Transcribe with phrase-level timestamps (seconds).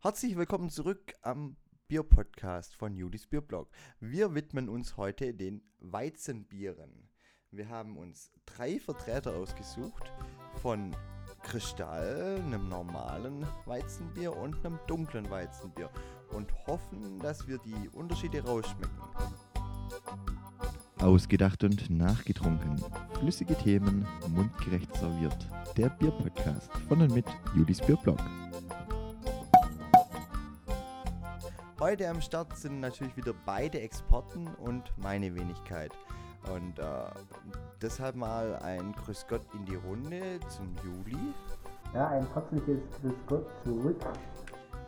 [0.00, 1.56] Herzlich willkommen zurück am
[1.88, 3.70] Bierpodcast von Judis Bierblog.
[3.98, 7.08] Wir widmen uns heute den Weizenbieren.
[7.50, 10.12] Wir haben uns drei Vertreter ausgesucht
[10.60, 10.94] von
[11.42, 15.90] Kristall, einem normalen Weizenbier und einem dunklen Weizenbier
[16.30, 19.00] und hoffen, dass wir die Unterschiede rausschmecken.
[20.98, 22.80] Ausgedacht und nachgetrunken.
[23.18, 25.48] Flüssige Themen, mundgerecht serviert.
[25.76, 27.26] Der Bierpodcast von und mit
[27.56, 28.20] Judis Bierblog.
[31.86, 35.92] Heute am Start sind natürlich wieder beide Experten und meine Wenigkeit.
[36.52, 36.84] Und äh,
[37.80, 41.16] deshalb mal ein Grüß Gott in die Runde zum Juli.
[41.94, 44.04] Ja, ein herzliches Grüß Gott zurück.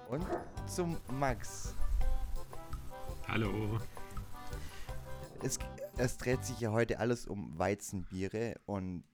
[0.08, 0.26] Und
[0.66, 1.76] zum Max.
[3.28, 3.78] Hallo.
[5.44, 5.60] Es,
[5.98, 9.04] es dreht sich ja heute alles um Weizenbiere und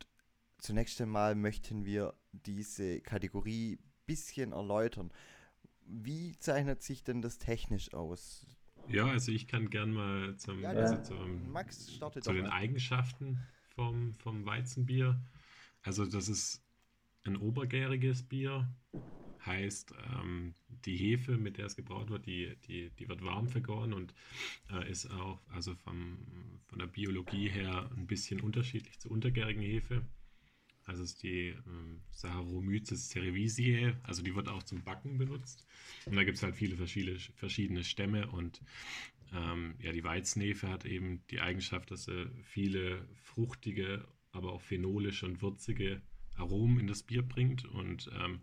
[0.56, 5.12] zunächst einmal möchten wir diese Kategorie ein bisschen erläutern.
[5.86, 8.46] Wie zeichnet sich denn das technisch aus?
[8.88, 12.52] Ja, also ich kann gern mal zum, Ja, also zum, Max startet zu den mal.
[12.52, 13.40] Eigenschaften
[13.74, 15.20] vom, vom Weizenbier.
[15.82, 16.62] Also das ist
[17.24, 18.68] ein obergäriges Bier.
[19.44, 20.54] Heißt, ähm,
[20.86, 24.14] die Hefe, mit der es gebraut wird, die, die, die wird warm vergoren und
[24.70, 26.18] äh, ist auch also vom,
[26.66, 30.02] von der Biologie her ein bisschen unterschiedlich zur untergärigen Hefe.
[30.86, 35.66] Also ist die ähm, Saccharomyces cerevisiae, also die wird auch zum Backen benutzt.
[36.04, 38.60] Und da gibt es halt viele verschiedene, verschiedene Stämme und
[39.34, 45.26] ähm, ja, die Weizenhefe hat eben die Eigenschaft, dass sie viele fruchtige, aber auch phenolische
[45.26, 46.02] und würzige
[46.36, 47.64] Aromen in das Bier bringt.
[47.64, 48.40] Und ähm,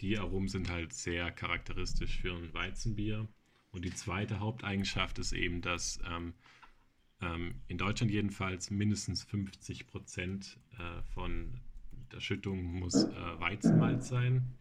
[0.00, 3.28] die Aromen sind halt sehr charakteristisch für ein Weizenbier.
[3.70, 6.34] Und die zweite Haupteigenschaft ist eben, dass ähm,
[7.20, 11.60] ähm, in Deutschland jedenfalls mindestens 50 Prozent äh, von
[12.12, 14.54] der Schüttung muss äh, Weizenmalz sein.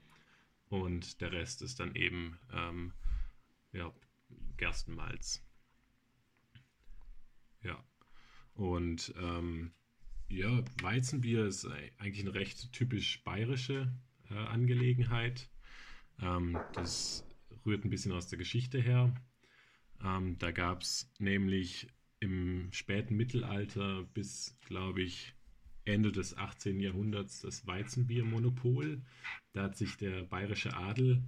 [0.69, 2.94] Und der Rest ist dann eben ähm,
[3.72, 3.94] ja,
[4.58, 5.44] Gerstenmalz.
[7.63, 7.81] Ja.
[8.53, 9.72] Und ähm,
[10.29, 13.91] ja, Weizenbier ist ei- eigentlich eine recht typisch bayerische
[14.29, 15.50] äh, Angelegenheit.
[16.22, 17.25] Ähm, das
[17.66, 19.13] rührt ein bisschen aus der Geschichte her.
[20.03, 21.88] Ähm, da gab es nämlich
[22.19, 25.35] im späten Mittelalter bis, glaube ich,
[25.85, 26.79] Ende des 18.
[26.79, 29.01] Jahrhunderts das Weizenbiermonopol.
[29.53, 31.23] Da hat sich der bayerische Adel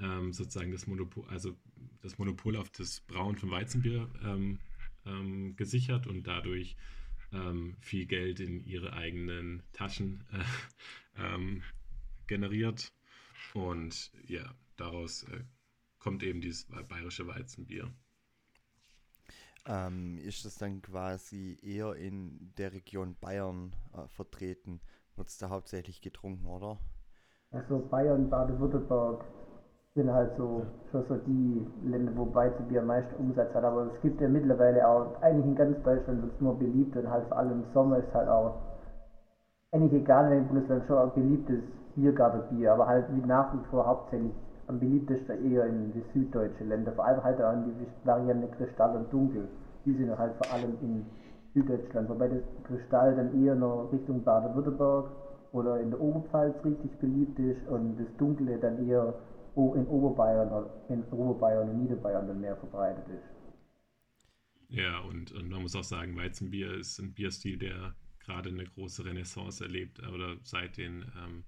[0.00, 1.56] ähm, sozusagen das Monopol, also
[2.00, 4.60] das Monopol auf das Brauen von Weizenbier ähm,
[5.04, 6.76] ähm, gesichert und dadurch
[7.32, 11.62] ähm, viel Geld in ihre eigenen Taschen äh, ähm,
[12.26, 12.92] generiert.
[13.54, 15.42] Und ja, daraus äh,
[15.98, 17.92] kommt eben dieses bayerische Weizenbier.
[19.68, 24.80] Ähm, ist das dann quasi eher in der Region Bayern äh, vertreten?
[25.14, 26.78] Wird es da hauptsächlich getrunken, oder?
[27.50, 29.24] Also Bayern, Baden-Württemberg
[29.94, 33.64] sind halt so schon so die Länder, wo Weizenbier am meisten Umsatz hat.
[33.64, 37.10] Aber es gibt ja mittlerweile auch, eigentlich in ganz Deutschland wird es nur beliebt und
[37.10, 38.54] halt vor allem im Sommer ist halt auch
[39.72, 41.62] eigentlich egal, in welchem Bundesland schon ein beliebtes
[41.94, 44.32] Biergartenbier, aber halt wie nach wie vor hauptsächlich
[44.68, 49.12] am beliebtesten eher in die süddeutschen Länder, vor allem halt in die Variante Kristall und
[49.12, 49.48] Dunkel.
[49.84, 51.06] Die sind halt vor allem in
[51.54, 55.10] Süddeutschland, wobei das Kristall dann eher noch Richtung Baden-Württemberg
[55.52, 59.14] oder in der Oberpfalz richtig beliebt ist und das Dunkle dann eher
[59.56, 63.38] in Oberbayern in Oberbayern und Niederbayern dann mehr verbreitet ist.
[64.68, 69.04] Ja, und, und man muss auch sagen, Weizenbier ist ein Bierstil, der gerade eine große
[69.04, 71.44] Renaissance erlebt, oder seit den ähm,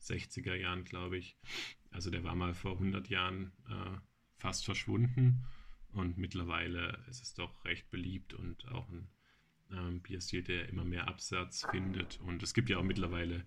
[0.00, 1.36] 60er Jahren, glaube ich.
[1.94, 3.98] Also der war mal vor 100 Jahren äh,
[4.36, 5.44] fast verschwunden
[5.92, 9.06] und mittlerweile ist es doch recht beliebt und auch ein
[9.70, 12.18] ähm, Bierstil, der immer mehr Absatz findet.
[12.20, 13.46] Und es gibt ja auch mittlerweile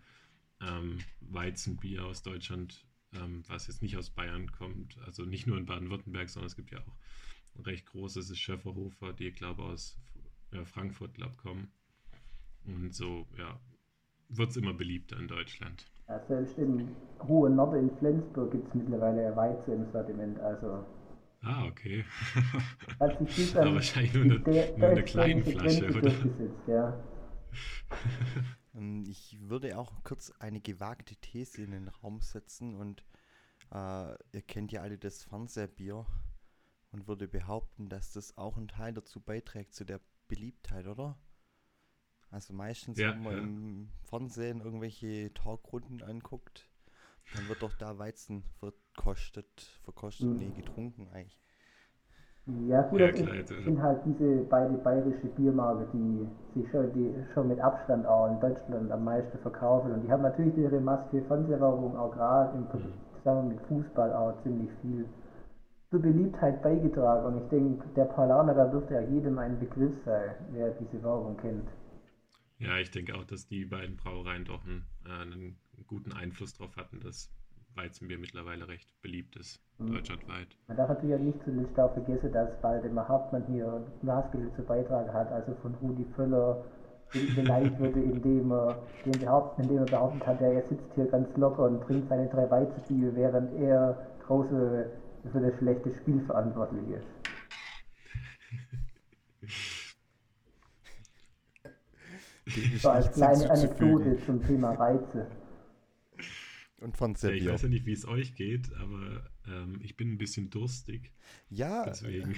[0.62, 5.66] ähm, Weizenbier aus Deutschland, ähm, was jetzt nicht aus Bayern kommt, also nicht nur in
[5.66, 6.96] Baden-Württemberg, sondern es gibt ja auch
[7.56, 10.00] ein recht großes ist Schöfferhofer, die glaube aus
[10.54, 11.70] ja, Frankfurt glaub, kommen.
[12.64, 13.60] Und so, ja,
[14.30, 15.86] wird es immer beliebter in Deutschland.
[16.10, 16.96] Ja, selbst im
[17.28, 20.84] hohen Norden in Flensburg gibt es mittlerweile Weizen im Sortiment, also
[21.42, 22.04] Ah, okay.
[23.00, 26.12] hat sich bis Aber an wahrscheinlich nur eine, der- nur eine kleine Flasche, oder?
[26.68, 26.94] ja.
[28.76, 33.04] Ähm, Ich würde auch kurz eine gewagte These in den Raum setzen und
[33.72, 36.06] äh, ihr kennt ja alle das Fernsehbier
[36.92, 41.18] und würde behaupten, dass das auch einen Teil dazu beiträgt zu der Beliebtheit, oder?
[42.32, 43.40] Also meistens, Ja, wenn man ja.
[43.40, 46.68] im Fernsehen irgendwelche Talkrunden anguckt,
[47.36, 49.48] dann wird doch da Weizen verkostet,
[49.84, 50.38] verkostet, Mhm.
[50.38, 51.40] nee, getrunken eigentlich.
[52.70, 56.94] Ja gut, Ja, das klar, also- sind halt diese beide bayerische Biermarken, die sich schon,
[56.94, 59.92] die schon mit Abstand auch in Deutschland am meisten verkaufen.
[59.92, 62.94] Und die haben natürlich ihre Maske Fernsehwerbung auch gerade im, Mhm.
[63.18, 65.06] zusammen mit Fußball auch ziemlich viel
[65.90, 67.26] zur Beliebtheit beigetragen.
[67.26, 71.36] Und ich denke, der Paulaner, da dürfte ja jedem ein Begriff sein, wer diese Werbung
[71.38, 71.68] kennt.
[72.60, 76.76] Ja, ich denke auch, dass die beiden Brauereien doch einen, äh, einen guten Einfluss darauf
[76.76, 77.32] hatten, dass
[77.76, 79.94] Weizenbier mittlerweile recht beliebt ist, mhm.
[79.94, 80.48] deutschlandweit.
[80.68, 85.32] Man darf natürlich nicht zuletzt auch vergessen, dass Waldemar Hauptmann hier maßgeblich zu beitragen hat,
[85.32, 86.66] also von Rudi Völler
[87.36, 91.64] beleidigt wurde, indem er, den behaupten, indem er behauptet hat, er sitzt hier ganz locker
[91.64, 94.86] und trinkt seine drei Weizenbier, während er draußen
[95.32, 97.08] für das schlechte Spiel verantwortlich ist.
[102.80, 105.28] so als kleine Anekdote zum Thema Reize.
[106.80, 110.12] Und von ja, Ich weiß ja nicht, wie es euch geht, aber ähm, ich bin
[110.12, 111.12] ein bisschen durstig.
[111.50, 112.36] Ja, deswegen.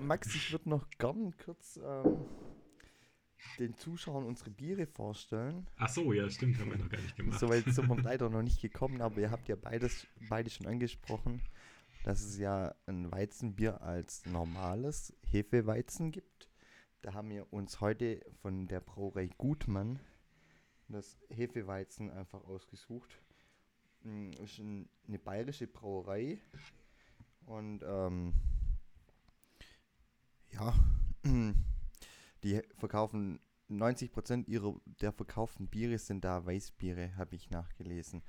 [0.00, 2.26] Max, ich würde noch gern kurz ähm,
[3.58, 5.66] den Zuschauern unsere Biere vorstellen.
[5.78, 7.40] Ach so, ja, stimmt, haben wir noch gar nicht gemacht.
[7.40, 11.42] Soweit sind wir leider noch nicht gekommen, aber ihr habt ja beides, beide schon angesprochen,
[12.04, 16.45] dass es ja ein Weizenbier als normales Hefeweizen gibt.
[17.06, 20.00] Da haben wir uns heute von der Brauerei Gutmann
[20.88, 23.22] das Hefeweizen einfach ausgesucht.
[24.02, 26.40] Hm, ist ein, eine bayerische Brauerei
[27.44, 28.34] und ähm,
[30.50, 30.74] ja,
[32.42, 33.38] die verkaufen
[33.70, 38.24] 90% ihrer der verkauften Biere sind da Weißbiere, habe ich nachgelesen.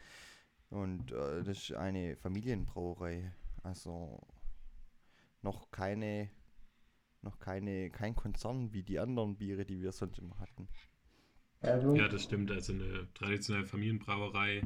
[0.70, 3.34] Und äh, das ist eine Familienbrauerei,
[3.64, 4.22] also
[5.42, 6.30] noch keine
[7.28, 10.68] noch keine kein Konzern wie die anderen Biere, die wir sonst immer hatten.
[11.62, 12.52] Ja, das stimmt.
[12.52, 14.62] Also eine traditionelle Familienbrauerei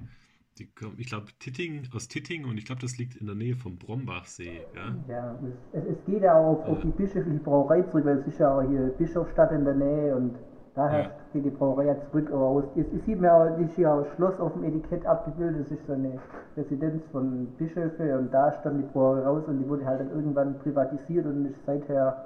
[0.59, 3.77] die, ich glaube, Titting, aus Titting und ich glaube, das liegt in der Nähe vom
[3.77, 4.61] Brombachsee.
[4.75, 5.39] Ja, ja
[5.71, 8.57] es, es geht ja auch auf, auf die bischöfliche Brauerei zurück, weil es ist ja
[8.57, 10.35] auch hier Bischofstadt in der Nähe und
[10.75, 11.11] daher ja.
[11.33, 12.29] geht die Brauerei ja zurück.
[12.31, 15.65] Aber aus, es, es sieht mir auch, ist hier auch Schloss auf dem Etikett abgebildet,
[15.65, 16.19] das ist so eine
[16.57, 20.59] Residenz von Bischöfe und da stand die Brauerei raus und die wurde halt dann irgendwann
[20.59, 22.25] privatisiert und ist seither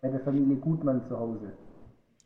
[0.00, 1.56] bei der Familie Gutmann zu Hause.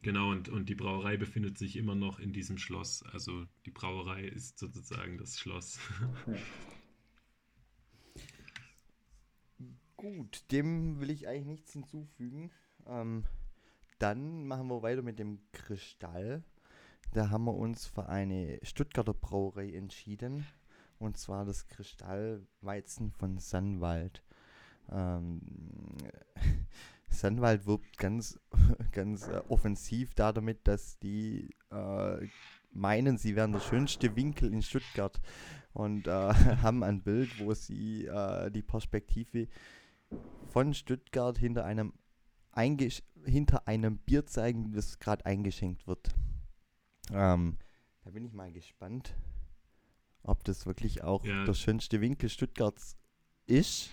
[0.02, 3.04] Genau, und, und die Brauerei befindet sich immer noch in diesem Schloss.
[3.12, 5.78] Also die Brauerei ist sozusagen das Schloss.
[9.96, 12.50] Gut, dem will ich eigentlich nichts hinzufügen.
[12.86, 13.24] Ähm,
[14.00, 16.42] dann machen wir weiter mit dem Kristall.
[17.12, 20.44] Da haben wir uns für eine Stuttgarter Brauerei entschieden.
[20.98, 24.24] Und zwar das Kristallweizen von Sannwald.
[24.90, 25.40] Ähm,
[27.12, 28.38] Sandwald wirbt ganz,
[28.92, 32.26] ganz äh, offensiv da damit, dass die äh,
[32.72, 35.20] meinen, sie wären der schönste Winkel in Stuttgart
[35.72, 36.10] und äh,
[36.62, 39.48] haben ein Bild, wo sie äh, die Perspektive
[40.48, 41.92] von Stuttgart hinter einem,
[43.24, 46.14] hinter einem Bier zeigen, das gerade eingeschenkt wird.
[47.12, 47.58] Ähm,
[48.04, 49.14] da bin ich mal gespannt,
[50.22, 51.44] ob das wirklich auch ja.
[51.44, 52.96] der schönste Winkel Stuttgarts
[53.46, 53.90] ist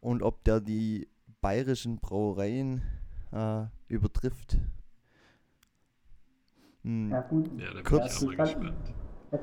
[0.00, 1.08] und ob der die
[1.40, 2.82] bayerischen Brauereien
[3.32, 4.58] äh, übertrifft.
[6.82, 7.10] Hm.
[7.10, 7.50] Ja, gut.
[7.58, 8.94] Ja, da bin Kurz, ich auch mal gespannt.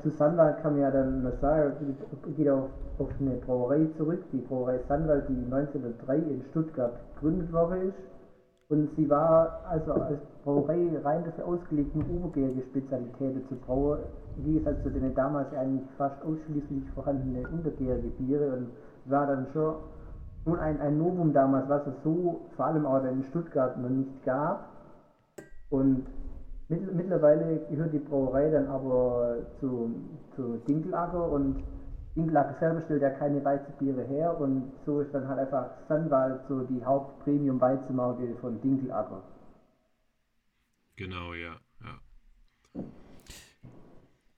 [0.02, 1.96] Zu Sandwald kann man ja dann noch sagen,
[2.36, 7.88] geht auf, auf eine Brauerei zurück, die Brauerei Sandwald, die 1903 in Stuttgart gegründet worden
[7.90, 7.98] ist.
[8.68, 14.00] Und sie war also als Brauerei rein dafür ausgelegt, nur obergärige Spezialitäten zu brauen,
[14.38, 18.70] im Gegensatz zu den damals eigentlich fast ausschließlich vorhandenen untergärige Biere und
[19.04, 19.76] war dann schon
[20.46, 24.24] schon ein, ein Novum damals, was es so vor allem auch in Stuttgart noch nicht
[24.24, 24.68] gab.
[25.70, 26.06] Und
[26.68, 29.92] mit, mittlerweile gehört die Brauerei dann aber zu,
[30.36, 31.64] zu Dinkelacker und
[32.14, 36.62] Dinkelacker selber stellt ja keine Weizenbiere her und so ist dann halt einfach Sunwald so
[36.62, 39.22] die Haupt-Premium-Weizenmarke von Dinkelacker.
[40.94, 41.56] Genau, ja.
[41.82, 42.82] ja.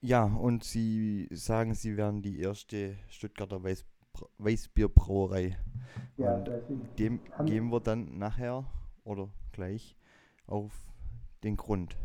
[0.01, 3.85] Ja, und Sie sagen, Sie wären die erste Stuttgarter Weiß
[4.37, 5.57] Weißbierbrauerei.
[6.19, 8.65] Ja, und dem gehen wir dann nachher
[9.05, 9.95] oder gleich
[10.47, 10.73] auf
[11.43, 11.95] den Grund.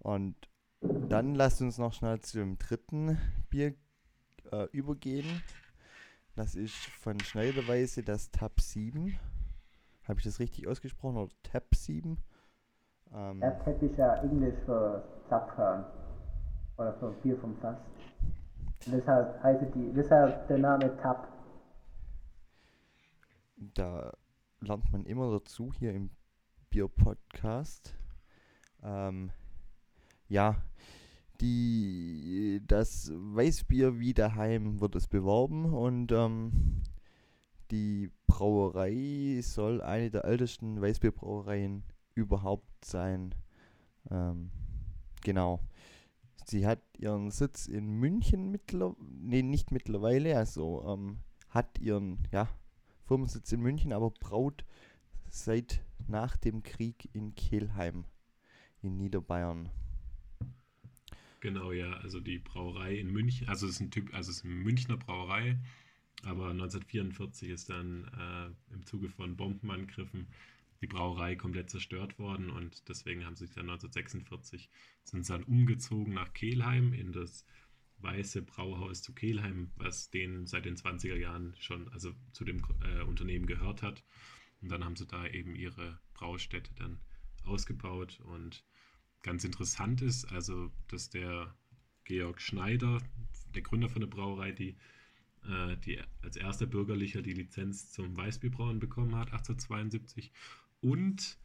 [0.00, 0.36] Und
[0.80, 3.18] dann lasst uns noch schnell zum dritten
[3.48, 3.74] Bier
[4.52, 5.42] äh, übergehen.
[6.34, 9.18] Das ist von Schneiderweise das Tab 7.
[10.06, 11.16] Habe ich das richtig ausgesprochen?
[11.16, 12.18] Oder Tab 7?
[13.14, 15.86] Ähm, ja, Tab ist ja Englisch für Zapfhahn.
[16.76, 17.78] Oder für Bier vom Fass.
[18.84, 21.35] Deshalb heißt die, deshalb der Name Tab.
[23.56, 24.12] Da
[24.60, 26.10] lernt man immer dazu hier im
[26.70, 27.94] Bier-Podcast.
[28.82, 29.30] Ähm,
[30.28, 30.62] ja,
[31.40, 36.82] die, das Weißbier wie daheim wird es beworben und ähm,
[37.70, 41.82] die Brauerei soll eine der ältesten Weißbierbrauereien
[42.14, 43.34] überhaupt sein.
[44.10, 44.50] Ähm,
[45.22, 45.60] genau.
[46.44, 52.48] sie hat ihren Sitz in München mittlerweile, nee, nicht mittlerweile, also ähm, hat ihren ja,
[53.06, 54.64] Firmensitz in München, aber braut
[55.30, 58.04] seit nach dem Krieg in Kelheim
[58.82, 59.70] in Niederbayern.
[61.40, 64.44] Genau, ja, also die Brauerei in München, also es ist ein Typ, also es ist
[64.44, 65.58] eine Münchner Brauerei,
[66.22, 70.26] aber 1944 ist dann äh, im Zuge von Bombenangriffen
[70.80, 74.68] die Brauerei komplett zerstört worden und deswegen haben sie sich dann 1946
[75.04, 77.44] sind dann umgezogen nach Kelheim in das
[77.98, 83.02] Weiße Brauhaus zu Kelheim, was denen seit den 20er Jahren schon, also zu dem äh,
[83.02, 84.04] Unternehmen gehört hat.
[84.60, 87.00] Und dann haben sie da eben ihre Braustätte dann
[87.44, 88.20] ausgebaut.
[88.20, 88.64] Und
[89.22, 91.54] ganz interessant ist, also, dass der
[92.04, 93.02] Georg Schneider,
[93.54, 94.76] der Gründer von der Brauerei, die,
[95.44, 100.32] äh, die als erster Bürgerlicher die Lizenz zum Weißbierbrauen bekommen hat, 1872.
[100.80, 101.38] Und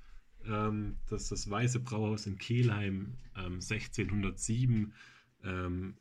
[0.46, 4.94] ähm, dass das Weiße Brauhaus in Kelheim ähm, 1607
[5.44, 5.96] ähm,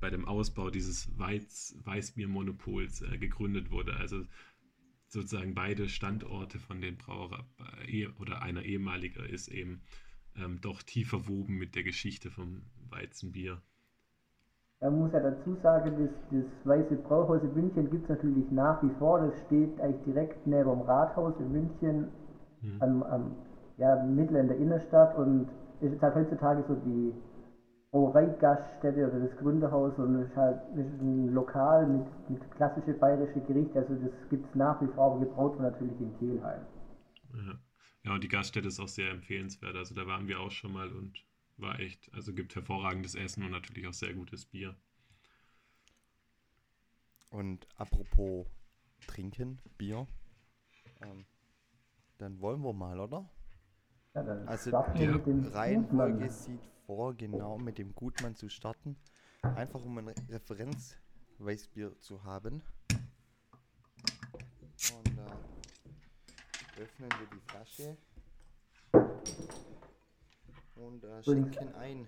[0.00, 3.96] bei dem Ausbau dieses Weiz, Weißbiermonopols äh, gegründet wurde.
[3.96, 4.22] Also
[5.06, 7.44] sozusagen beide Standorte von den Brauerei
[7.86, 9.82] äh, oder einer ehemaliger ist eben
[10.36, 13.60] ähm, doch tief verwoben mit der Geschichte vom Weizenbier.
[14.80, 18.82] Man muss ja dazu sagen, das, das Weiße Brauhaus in München gibt es natürlich nach
[18.82, 19.20] wie vor.
[19.20, 22.08] Das steht eigentlich direkt neben dem Rathaus in München,
[22.60, 22.82] hm.
[22.82, 23.36] am, am
[23.78, 25.48] ja, Mittel in der Innenstadt und
[25.80, 27.12] ist halt heutzutage so die
[27.90, 33.40] Brauereigaststätte oder das Gründerhaus und es ist halt ist ein Lokal mit, mit klassische bayerische
[33.40, 33.78] Gerichte.
[33.78, 36.60] Also das gibt es nach wie vor, aber gebraut wird natürlich in Kelheim.
[37.34, 37.58] Ja.
[38.04, 39.76] ja, und die Gaststätte ist auch sehr empfehlenswert.
[39.76, 41.24] Also da waren wir auch schon mal und
[41.58, 44.74] war echt, also gibt hervorragendes Essen und natürlich auch sehr gutes Bier.
[47.30, 48.46] Und apropos
[49.06, 50.06] Trinken, Bier,
[51.02, 51.24] ähm,
[52.18, 53.28] dann wollen wir mal, oder?
[54.14, 58.96] Ja, also die Reihenfolge sieht vor, genau mit dem Gutmann zu starten.
[59.42, 62.62] Einfach um ein Referenzweißbier zu haben.
[64.94, 67.96] Und äh, öffnen wir die Flasche.
[70.76, 72.06] Und äh, schenken ein.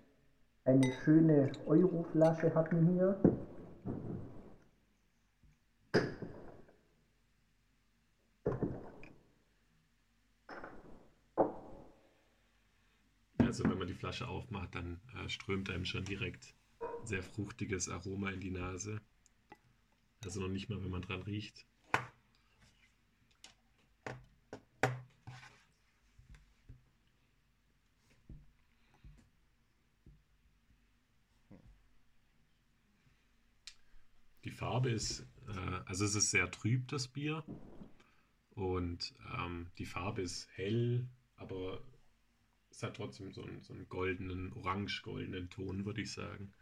[0.65, 3.21] Eine schöne Euroflasche hatten wir.
[13.59, 16.55] Also wenn man die Flasche aufmacht, dann äh, strömt einem schon direkt
[17.03, 19.01] sehr fruchtiges Aroma in die Nase.
[20.23, 21.67] Also noch nicht mal, wenn man dran riecht.
[34.45, 37.43] Die Farbe ist, äh, also es ist sehr trüb, das Bier.
[38.51, 41.83] Und ähm, die Farbe ist hell, aber
[42.79, 46.53] es hat trotzdem so einen, so einen goldenen, orange-goldenen Ton, würde ich sagen.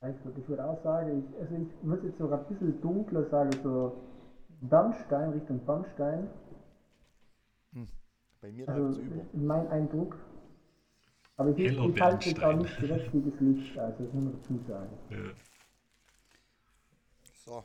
[0.00, 3.52] Also ich würde auch sagen, ich, also ich würde jetzt sogar ein bisschen dunkler sagen,
[3.62, 4.04] so
[4.62, 6.28] Bernstein, Richtung Bernstein.
[7.72, 7.86] Hm.
[8.40, 9.24] Bei mir also, über.
[9.32, 10.18] Mein Eindruck.
[11.36, 14.32] Aber ich, ich halte jetzt auch nicht direkt wie das Licht, also das muss man
[14.32, 14.98] dazu sagen.
[15.10, 15.34] Ja.
[17.44, 17.64] So.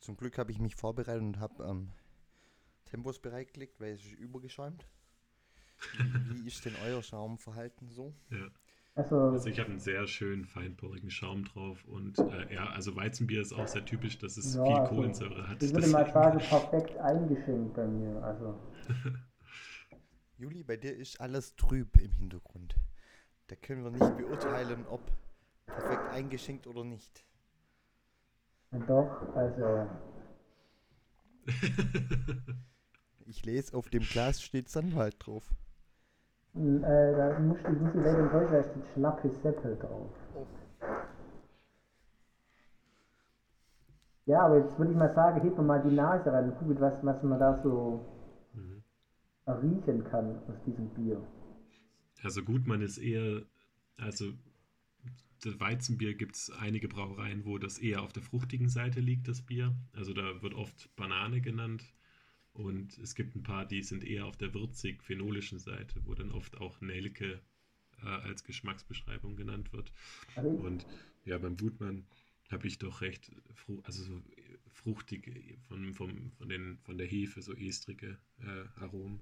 [0.00, 1.92] Zum Glück habe ich mich vorbereitet und habe ähm,
[2.86, 4.84] Tempos bereitgelegt, weil es ist übergeschäumt.
[6.42, 8.14] Wie, ist denn euer Schaumverhalten so?
[8.30, 8.48] Ja.
[8.94, 13.40] Also, also ich habe einen sehr schönen feinporigen Schaum drauf und äh, ja, also Weizenbier
[13.40, 15.62] ist auch sehr typisch, dass es ja, viel also, Kohlensäure hat.
[15.62, 18.22] Ich würde mal sagen, perfekt eingeschenkt bei mir.
[18.22, 18.58] Also.
[20.38, 22.74] Juli, bei dir ist alles trüb im Hintergrund.
[23.46, 25.00] Da können wir nicht beurteilen, ob
[25.66, 27.24] perfekt eingeschenkt oder nicht.
[28.86, 29.88] Doch, also.
[33.26, 35.54] ich lese, auf dem Glas steht Sandwald drauf.
[36.54, 40.10] Äh, da muss ich, muss ich leider enttäuschen, da steht Schlappe Seppel drauf.
[40.34, 40.46] Oh.
[44.26, 46.80] Ja, aber jetzt würde ich mal sagen, hebt man mal die Nase rein und guckt,
[46.80, 48.04] was, was man da so
[48.54, 48.82] mhm.
[49.46, 51.20] riechen kann aus diesem Bier.
[52.22, 53.42] Also gut, man ist eher,
[53.96, 54.26] also
[55.42, 59.42] das Weizenbier gibt es einige Brauereien, wo das eher auf der fruchtigen Seite liegt, das
[59.42, 59.74] Bier.
[59.96, 61.92] Also da wird oft Banane genannt.
[62.52, 66.60] Und es gibt ein paar, die sind eher auf der würzig-phenolischen Seite, wo dann oft
[66.60, 67.40] auch Nelke
[68.02, 69.92] äh, als Geschmacksbeschreibung genannt wird.
[70.36, 70.86] Und
[71.24, 72.06] ja, beim Wutmann
[72.50, 73.30] habe ich doch recht,
[73.84, 74.20] also so
[74.72, 79.20] fruchtig von, vom, von, den, von der Hefe, so estrige äh, Aromen.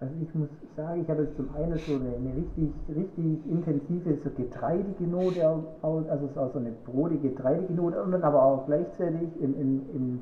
[0.00, 4.16] Also ich muss sagen, ich habe jetzt zum einen so eine, eine richtig, richtig intensive
[4.16, 5.44] so getreidige Note,
[5.82, 10.20] also so eine brodige, getreidige Note und dann aber auch gleichzeitig im, im, im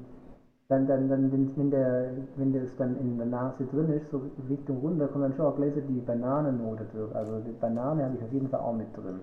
[0.69, 4.31] dann, dann, dann wenn, wenn, der, wenn das dann in der Nase drin ist, so
[4.49, 7.15] Richtung runter, kommt dann schon auch gleich so die Bananennote durch.
[7.15, 9.21] Also die Banane habe ich auf jeden Fall auch mit drin.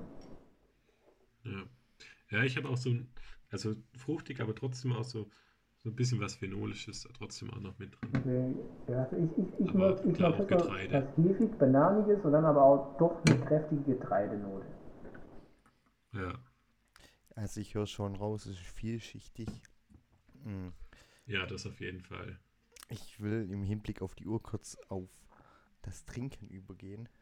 [1.44, 1.64] Ja,
[2.32, 3.10] ja ich habe auch so ein,
[3.52, 5.28] also fruchtig, aber trotzdem auch so,
[5.80, 8.12] so ein bisschen was Phenolisches da trotzdem auch noch mit drin.
[8.22, 8.56] Okay.
[8.88, 10.70] Ja, also ich, ich, ich mag, ich mag was
[11.18, 14.66] hefig, bananiges und dann aber auch doch eine kräftige Getreidenote.
[16.14, 16.40] Ja,
[17.36, 19.50] Also ich höre schon raus, es ist vielschichtig.
[20.46, 20.70] Mm.
[21.26, 22.40] Ja, das auf jeden Fall.
[22.90, 25.10] Ich will im Hinblick auf die Uhr kurz auf
[25.82, 27.10] das Trinken übergehen.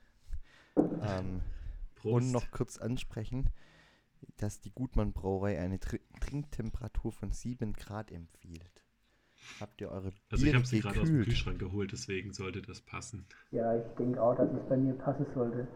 [1.01, 1.43] Ähm,
[1.95, 2.25] Prost.
[2.25, 3.49] und noch kurz ansprechen,
[4.37, 8.85] dass die Gutmann Brauerei eine Tr Trinktemperatur von 7 Grad empfiehlt.
[9.59, 11.19] Habt ihr eure Also ich Biere habe sie gerade aus dem?
[11.19, 13.25] Kühlschrank geholt, deswegen sollte das passen.
[13.51, 15.67] Ja, ich denke auch, dass es bei mir passen sollte.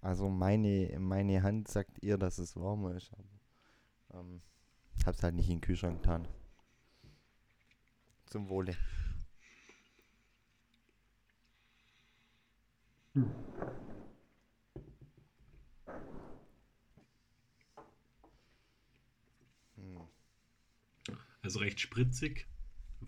[0.00, 4.42] Also meine, meine Hand sagt eher, dass es warmer ist, aber ähm,
[5.06, 6.26] hab's halt nicht in den Kühlschrank getan.
[8.26, 8.76] Zum Wohle.
[13.14, 13.30] Hm.
[21.42, 22.48] Also recht spritzig,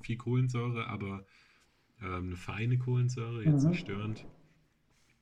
[0.02, 1.26] viel Kohlensäure, aber
[2.02, 3.70] ähm, eine feine Kohlensäure, jetzt Mhm.
[3.70, 4.26] nicht störend.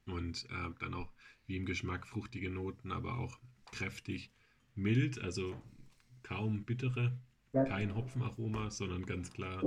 [0.07, 1.13] Und äh, dann auch
[1.47, 3.39] wie im Geschmack fruchtige Noten, aber auch
[3.71, 4.33] kräftig,
[4.75, 5.57] mild, also
[6.25, 7.13] kaum bittere,
[7.53, 9.67] Ja, kein Hopfenaroma, sondern ganz klar,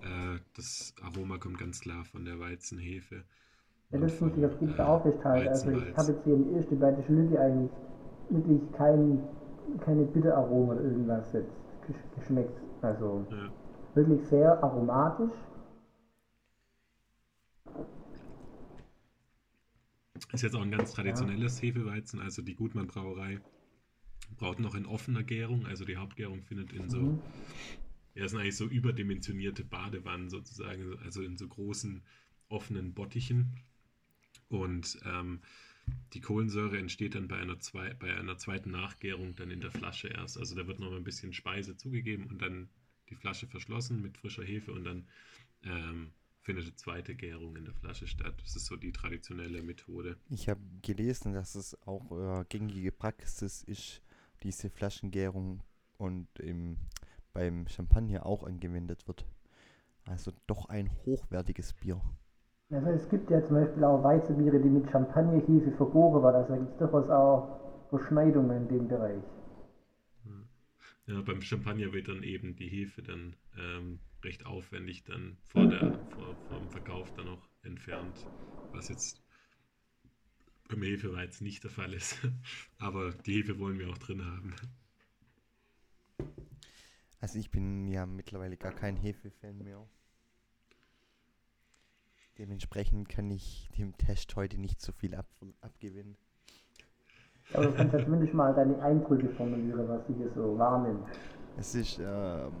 [0.00, 3.24] äh, das Aroma kommt ganz klar von der Weizenhefe.
[3.92, 5.48] ja das muss ich auf jeden Fall äh, auch festhalten.
[5.48, 7.70] Also ich habe jetzt hier im ersten bei der Schlücke eigentlich
[8.30, 9.20] wirklich kein,
[9.80, 11.52] keine Bitteraromen oder irgendwas jetzt
[11.88, 12.58] gesch- geschmeckt.
[12.82, 13.52] Also Ja.
[13.94, 15.32] wirklich sehr aromatisch.
[20.32, 23.40] Ist jetzt auch ein ganz traditionelles Hefeweizen, also die Gutmann Brauerei
[24.36, 27.22] braucht noch in offener Gärung, also die Hauptgärung findet in so, Mhm.
[28.14, 32.02] ja, das sind eigentlich so überdimensionierte Badewannen sozusagen, also in so großen
[32.48, 33.56] offenen Bottichen.
[34.48, 35.40] Und ähm,
[36.12, 40.08] die Kohlensäure entsteht dann bei einer, zwei, bei einer zweiten Nachgärung dann in der Flasche
[40.08, 40.38] erst.
[40.38, 42.68] Also da wird noch mal ein bisschen Speise zugegeben und dann
[43.10, 45.06] die Flasche verschlossen mit frischer Hefe und dann
[45.64, 46.10] ähm,
[46.42, 48.34] findet eine zweite Gärung in der Flasche statt.
[48.42, 50.16] Das ist so die traditionelle Methode.
[50.30, 54.02] Ich habe gelesen, dass es auch äh, gängige Praxis ist,
[54.42, 55.62] diese Flaschengärung
[55.96, 56.76] und im,
[57.32, 59.26] beim Champagner auch angewendet wird.
[60.06, 62.00] Also doch ein hochwertiges Bier.
[62.70, 66.34] Also es gibt ja zum Beispiel auch Weizenbiere, die mit Champagnerhefe vergoren waren.
[66.34, 69.22] Also da gibt es durchaus auch Überschneidungen in dem Bereich.
[71.06, 75.98] Ja, beim Champagner wird dann eben die Hefe dann ähm, recht aufwendig dann vor der
[76.10, 78.26] vor, vor dem Verkauf dann auch entfernt,
[78.72, 79.22] was jetzt
[80.68, 82.18] beim Hefeweizen nicht der Fall ist.
[82.78, 84.54] Aber die Hefe wollen wir auch drin haben.
[87.20, 89.84] Also ich bin ja mittlerweile gar kein Hefe-Fan mehr.
[92.38, 95.26] Dementsprechend kann ich dem Test heute nicht so viel ab,
[95.60, 96.16] abgewinnen.
[97.52, 101.18] Aber du kannst zumindest mal deine Eindrücke formulieren, was du hier so wahrnimmst.
[101.56, 102.52] Es ist ähm,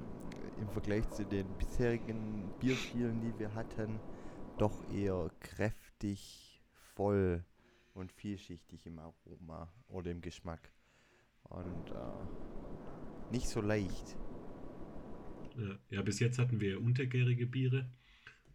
[0.60, 4.00] im Vergleich zu den bisherigen Bierstilen, die wir hatten,
[4.56, 6.60] doch eher kräftig,
[6.96, 7.44] voll
[7.94, 10.70] und vielschichtig im Aroma oder im Geschmack.
[11.44, 14.16] Und äh, nicht so leicht.
[15.56, 17.90] Ja, ja, bis jetzt hatten wir untergärige Biere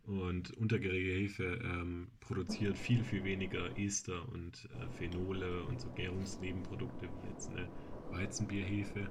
[0.03, 7.07] und untergärige Hefe ähm, produziert viel, viel weniger Ester und äh, Phenole und so Gärungsnebenprodukte
[7.07, 7.69] wie jetzt eine
[8.11, 9.09] Weizenbierhefe.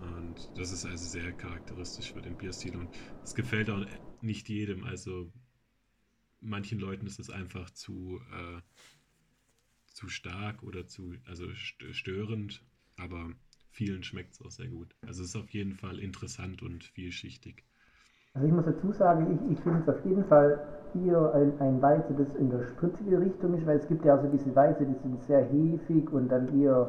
[0.00, 2.88] Und das ist also sehr charakteristisch für den Bierstil und
[3.22, 3.84] es gefällt auch
[4.20, 4.84] nicht jedem.
[4.84, 5.32] Also
[6.40, 8.60] manchen Leuten ist es einfach zu, äh,
[9.98, 12.64] zu stark oder zu also st- störend,
[12.96, 13.32] aber
[13.70, 14.94] vielen schmeckt es auch sehr gut.
[15.02, 17.64] Also es ist auf jeden Fall interessant und vielschichtig.
[18.34, 20.58] Also ich muss dazu sagen, ich, ich finde es auf jeden Fall
[20.94, 24.28] eher ein, ein Weizen, das in der spritzige Richtung ist, weil es gibt ja also
[24.28, 26.88] diese Weizen, die sind sehr hefig und dann eher,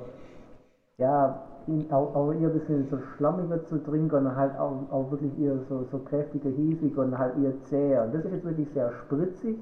[1.00, 5.12] ja, in- auch, auch eher ein bisschen so schlammiger zu trinken und halt auch, auch
[5.12, 8.04] wirklich eher so, so kräftiger, hefig und halt eher zäher.
[8.06, 9.58] Und das ist jetzt wirklich sehr spritzig.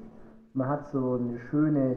[0.54, 1.96] Man hat so eine schöne,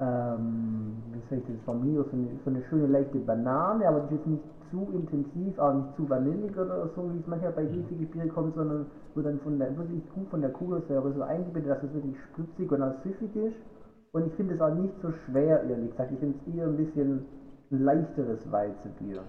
[0.00, 4.14] ähm, wie soll ich das formulieren, so eine, so eine schöne leichte Banane, aber die
[4.14, 8.06] ist nicht zu intensiv, auch nicht zu vanillig oder so, wie es manchmal bei hefige
[8.06, 11.82] Biere kommt, sondern wo dann von der, wirklich gut von der Kohlensäure so eingebettet, dass
[11.82, 13.56] es wirklich spritzig und auch süffig ist.
[14.12, 16.12] Und ich finde es auch nicht so schwer, ehrlich gesagt.
[16.12, 17.24] Ich finde es eher ein bisschen
[17.70, 19.24] ein leichteres Weizenbier.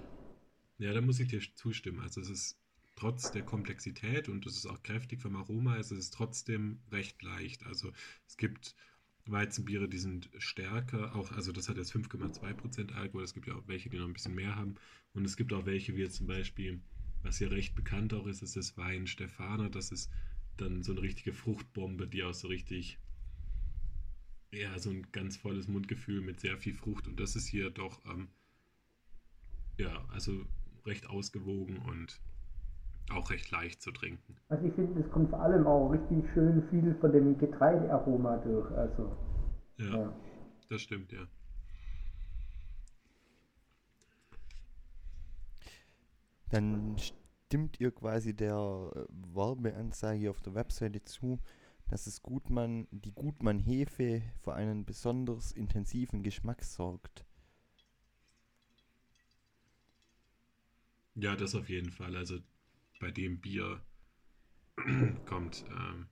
[0.78, 2.00] Ja, da muss ich dir zustimmen.
[2.02, 2.60] Also es ist
[2.96, 7.66] trotz der Komplexität und es ist auch kräftig vom Aroma, es ist trotzdem recht leicht.
[7.66, 7.90] Also
[8.28, 8.76] es gibt
[9.32, 13.68] Weizenbiere, die sind stärker, auch, also das hat jetzt 5,2% Alkohol, es gibt ja auch
[13.68, 14.76] welche, die noch ein bisschen mehr haben.
[15.14, 16.82] Und es gibt auch welche, wie jetzt zum Beispiel
[17.24, 19.70] was hier recht bekannt auch ist, ist das Wein Stefana.
[19.70, 20.10] Das ist
[20.58, 22.98] dann so eine richtige Fruchtbombe, die auch so richtig,
[24.52, 27.08] ja, so ein ganz volles Mundgefühl mit sehr viel Frucht.
[27.08, 28.30] Und das ist hier doch, ähm,
[29.78, 30.46] ja, also
[30.86, 32.22] recht ausgewogen und
[33.12, 34.36] auch recht leicht zu trinken.
[34.50, 38.72] Also ich finde, es kommt vor allem auch richtig schön viel von dem Getreidearoma durch.
[38.72, 39.16] Also,
[39.78, 40.14] ja, ja.
[40.70, 41.28] das stimmt, ja.
[46.50, 51.40] Dann stimmt ihr quasi der äh, Werbeanzeige auf der Webseite zu,
[51.88, 57.26] dass es Gutmann, die Gutmann Hefe für einen besonders intensiven Geschmack sorgt.
[61.16, 62.16] Ja, das auf jeden Fall.
[62.16, 62.40] Also
[63.00, 63.80] bei dem Bier
[65.26, 66.06] kommt ähm,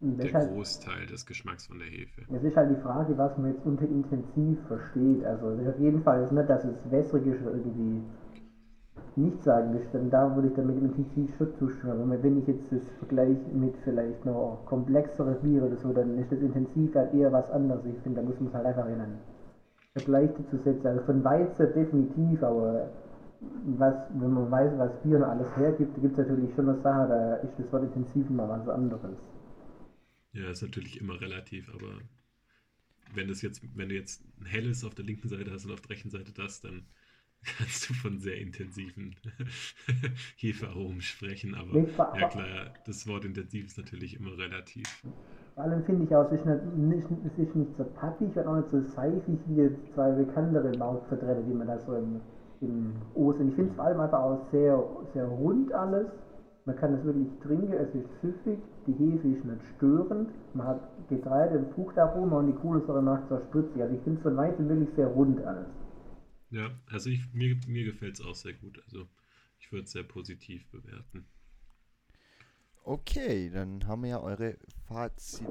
[0.00, 2.22] der halt, Großteil des Geschmacks von der Hefe.
[2.32, 5.24] Es ist halt die Frage, was man jetzt unter intensiv versteht.
[5.24, 8.02] Also es ist auf jeden Fall nicht, dass es wässrig ist irgendwie
[9.16, 12.02] nicht sagen willst, dann da würde ich damit intensiv schon zustimmen.
[12.02, 16.30] Aber wenn ich jetzt das vergleiche mit vielleicht noch komplexere Biere oder so, dann ist
[16.30, 17.84] das intensiv halt eher was anderes.
[17.86, 19.18] Ich finde, da muss man es halt einfach in einen
[19.94, 20.86] Vergleich dazu setzen.
[20.86, 22.90] Also von Weizen definitiv, aber
[23.40, 27.08] was, wenn man weiß, was Bier noch alles hergibt, gibt es natürlich schon eine Sache,
[27.08, 29.16] da ist das Wort intensiv mal was anderes.
[30.32, 32.00] Ja, ist natürlich immer relativ, aber
[33.14, 35.80] wenn das jetzt, wenn du jetzt ein helles auf der linken Seite hast und auf
[35.80, 36.86] der rechten Seite das, dann
[37.58, 39.14] kannst du von sehr intensiven
[40.36, 41.86] Hefearomen sprechen, aber
[42.18, 45.04] ja klar, das Wort intensiv ist natürlich immer relativ.
[45.54, 46.46] Vor allem finde ich auch, es ist
[46.76, 50.76] nicht, es ist nicht so pappig und auch nicht so seifig wie jetzt zwei bekanntere
[50.76, 52.20] Mautvertreter, die man da so im,
[52.60, 53.48] im Ostern.
[53.48, 54.82] Ich finde es vor allem einfach auch sehr,
[55.14, 56.06] sehr rund alles.
[56.64, 60.80] Man kann es wirklich trinken, es ist süffig, die Hefe ist nicht störend, man hat
[61.08, 63.80] Getreide und Fruchtaroma und die Kohlensäure macht so spritzig.
[63.80, 65.68] Also ich finde es von Weizen wirklich sehr rund alles.
[66.50, 68.82] Ja, also ich, mir, mir gefällt es auch sehr gut.
[68.84, 69.06] Also
[69.60, 71.26] ich würde es sehr positiv bewerten.
[72.82, 75.46] Okay, dann haben wir ja eure Fazit,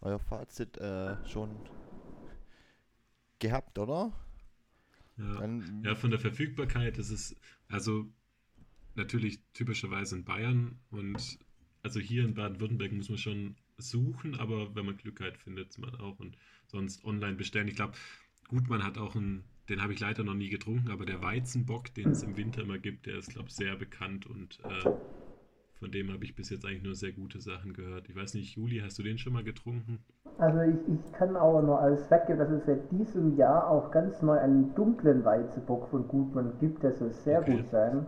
[0.00, 1.50] euer Fazit äh, schon
[3.40, 4.12] gehabt, oder?
[5.16, 5.34] Ja.
[5.34, 7.36] Dann, ja, von der Verfügbarkeit ist es,
[7.68, 8.06] also
[8.94, 11.38] natürlich typischerweise in Bayern und
[11.82, 15.94] also hier in Baden-Württemberg muss man schon suchen, aber wenn man Glück hat, findet man
[15.96, 17.68] auch und sonst online bestellen.
[17.68, 17.94] Ich glaube,
[18.48, 21.94] gut, man hat auch ein den habe ich leider noch nie getrunken, aber der Weizenbock,
[21.94, 24.90] den es im Winter immer gibt, der ist, glaube ich, sehr bekannt und äh,
[25.82, 28.08] von dem habe ich bis jetzt eigentlich nur sehr gute Sachen gehört.
[28.08, 29.98] Ich weiß nicht, Juli, hast du den schon mal getrunken?
[30.38, 34.22] Also ich, ich kann aber nur alles weggeben, dass es seit diesem Jahr auch ganz
[34.22, 37.56] neu einen dunklen Weizenbock von Gutmann gibt, der soll sehr okay.
[37.56, 38.06] gut sein.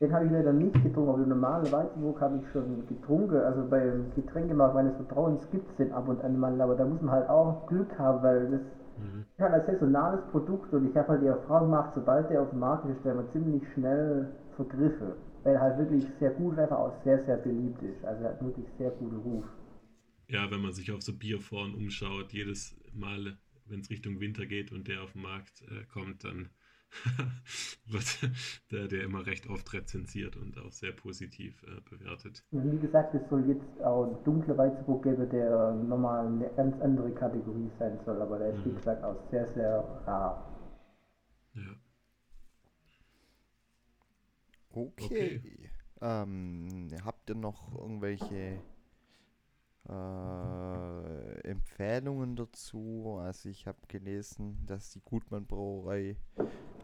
[0.00, 3.36] Den habe ich leider nicht getrunken, aber den normalen Weizenbock habe ich schon getrunken.
[3.36, 7.02] Also beim Getränkemarkt meines Vertrauens gibt es den ab und an mal, aber da muss
[7.02, 8.60] man halt auch Glück haben, weil das
[8.98, 9.24] Mhm.
[9.36, 12.50] Ich habe ein saisonales Produkt und ich habe halt die Erfahrung gemacht, sobald der auf
[12.50, 15.12] den Markt ist, der man ziemlich schnell vergriffen.
[15.48, 18.04] Weil er halt wirklich sehr gut wäre, auch sehr, sehr beliebt ist.
[18.04, 19.46] Also er hat wirklich sehr guten Ruf.
[20.28, 24.72] Ja, wenn man sich auf so Bierforen umschaut, jedes Mal, wenn es Richtung Winter geht
[24.72, 26.50] und der auf den Markt äh, kommt, dann
[27.86, 28.30] wird
[28.70, 32.44] der, der immer recht oft rezensiert und auch sehr positiv äh, bewertet.
[32.50, 37.10] Wie gesagt, es soll jetzt auch ein dunkler Weizenburg geben, der nochmal eine ganz andere
[37.12, 38.72] Kategorie sein soll, aber der ist, mhm.
[38.72, 40.46] wie gesagt, auch sehr, sehr rar.
[41.54, 41.87] Ja.
[44.78, 45.38] Okay.
[45.38, 45.70] okay.
[46.00, 48.60] Ähm, habt ihr noch irgendwelche
[49.88, 53.18] äh, Empfehlungen dazu?
[53.20, 56.16] Also ich habe gelesen, dass die Gutmann Brauerei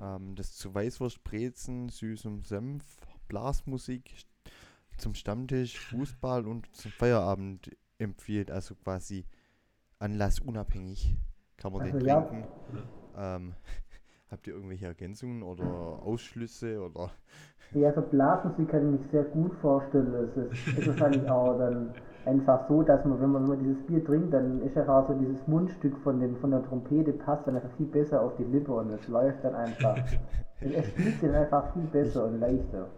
[0.01, 2.85] ähm, das zu Weißwurstbrezen, süßem Senf,
[3.29, 4.25] Blasmusik
[4.99, 8.51] zum Stammtisch, Fußball und zum Feierabend empfiehlt.
[8.51, 9.27] Also quasi
[9.99, 11.17] anlassunabhängig
[11.57, 12.47] kann man also den trinken.
[13.15, 13.37] Ja.
[13.37, 13.55] Ähm,
[14.35, 17.11] habt ihr irgendwelche Ergänzungen oder Ausschlüsse oder?
[17.73, 20.13] Ja, also Blasmusik kann ich mich sehr gut vorstellen.
[20.15, 21.95] Es ist, ist wahrscheinlich auch dann
[22.27, 25.47] einfach so, dass man, wenn man nur dieses Bier trinkt, dann ist einfach so dieses
[25.47, 28.91] Mundstück von, dem, von der Trompete passt dann einfach viel besser auf die Lippe und
[28.91, 29.97] es läuft dann einfach.
[30.61, 32.91] es spielt dann einfach viel besser und leichter.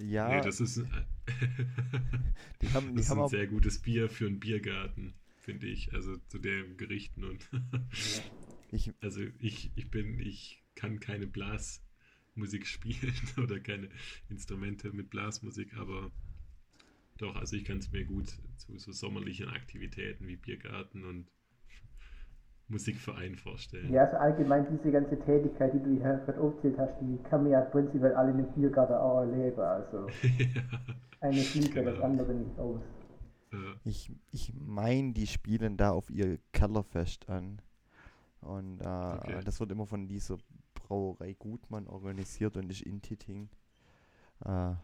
[0.00, 0.28] Ja.
[0.28, 0.78] Nee, das ist,
[2.62, 5.92] die haben, die das ist ein sehr gutes Bier für einen Biergarten, finde ich.
[5.92, 7.48] Also zu den Gerichten und.
[8.70, 13.88] Ich, also ich, ich bin, ich kann keine Blasmusik spielen oder keine
[14.28, 16.10] Instrumente mit Blasmusik, aber
[17.18, 21.26] doch, also ich kann es mir gut zu so sommerlichen Aktivitäten wie Biergarten und
[22.68, 23.92] Musikverein vorstellen.
[23.92, 27.52] Ja, also allgemein diese ganze Tätigkeit, die du hier gerade aufzählt hast, die kann man
[27.52, 29.58] ja prinzipiell alle in einem Biergarten auch erleben.
[29.58, 30.62] Also ja,
[31.20, 31.90] eine schließt genau.
[31.90, 32.80] das andere nicht aus.
[33.52, 33.58] Ja.
[33.84, 37.62] Ich, ich meine, die spielen da auf ihr Kellerfest an.
[38.40, 39.40] Und äh, okay.
[39.44, 40.38] das wird immer von dieser
[40.74, 43.48] Brauerei Gutmann organisiert und ist in Titting.
[44.44, 44.74] Äh,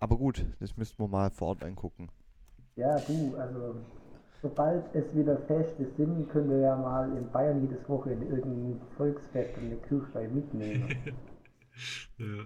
[0.00, 2.10] aber gut, das müssten wir mal vor Ort angucken.
[2.76, 3.76] Ja, du, also
[4.42, 9.56] sobald es wieder Feste sind, können wir ja mal in Bayern jedes Wochenende irgendein Volksfest
[9.56, 10.96] und eine Kirchweih mitnehmen.
[12.18, 12.44] ja.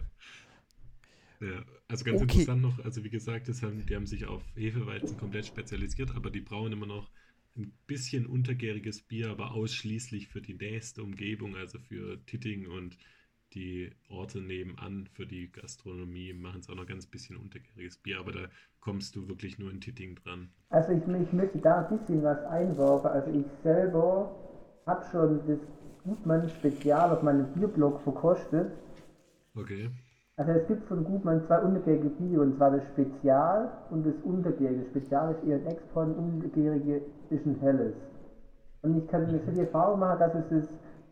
[1.40, 2.22] Ja, also ganz Okay.
[2.22, 6.30] interessant noch, also wie gesagt, das haben, die haben sich auf Hefeweizen komplett spezialisiert, aber
[6.30, 7.10] die brauen immer noch
[7.56, 12.98] ein bisschen untergäriges Bier, aber ausschließlich für die nächste Umgebung, also für Titting und
[13.54, 18.32] die Orte nebenan für die Gastronomie machen es auch noch ganz bisschen untergäriges Bier, aber
[18.32, 18.48] da
[18.80, 20.50] kommst du wirklich nur in Titting dran.
[20.70, 23.10] Also ich, ich möchte da ein bisschen was einwerfen.
[23.10, 24.30] Also ich selber
[24.86, 25.58] habe schon das
[26.04, 28.72] Gutmann Spezial auf meinem Bierblog verkostet.
[29.56, 29.90] Okay.
[30.36, 34.82] Also es gibt von Gutmann zwei untergärige Biere, und zwar das Spezial und das Untergärige.
[34.82, 37.94] Das Spezial ist eher ein Export, das Untergärige ist ein helles.
[38.82, 40.66] Und ich kann mir schon die Erfahrung machen, dass es es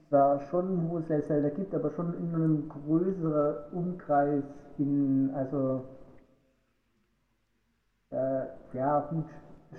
[0.09, 4.45] zwar schon wo es sehr selten gibt, aber schon in einem größeren Umkreis
[4.79, 5.83] in, also
[8.11, 9.27] äh, ja gut,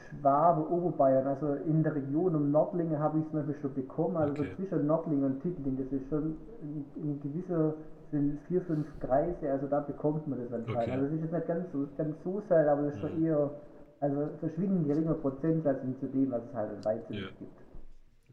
[0.09, 4.17] Schwabe, Oberbayern, also in der Region um Nordlingen habe ich es zum Beispiel schon bekommen,
[4.17, 4.51] also Okay.
[4.55, 7.75] zwischen Nordlingen und Tittling, das ist schon in, in gewisser,
[8.11, 10.81] sind vier, fünf Kreise, also da bekommt man das anscheinend.
[10.81, 10.91] Okay.
[10.91, 13.61] Also es ist jetzt nicht ganz so, ganz so selten, aber es ist schon eher,
[13.99, 17.27] also verschwindend geringer Prozentsatz zu dem, was es halt in Weizen Ja.
[17.39, 17.61] gibt.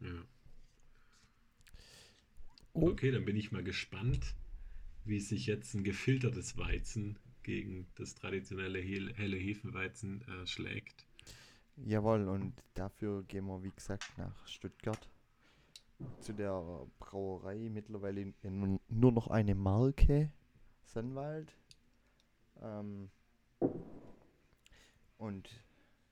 [0.01, 0.09] Ja.
[2.73, 2.89] Oh.
[2.89, 4.35] Okay, dann bin ich mal gespannt,
[5.05, 11.05] wie sich jetzt ein gefiltertes Weizen gegen das traditionelle hel- helle Hefeweizen äh, schlägt.
[11.75, 15.09] Jawohl, und dafür gehen wir, wie gesagt, nach Stuttgart.
[16.19, 16.61] Zu der
[16.99, 20.29] Brauerei, mittlerweile nur noch eine Marke,
[20.85, 21.55] Sennwald.
[22.61, 23.09] Ähm,
[25.17, 25.49] und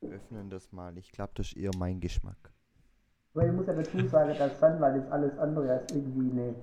[0.01, 0.97] öffnen das mal.
[0.97, 2.51] Ich glaube, das ist eher mein Geschmack.
[3.33, 6.55] Aber ich muss ja dazu sagen, dass Sandwald ist alles andere als irgendwie eine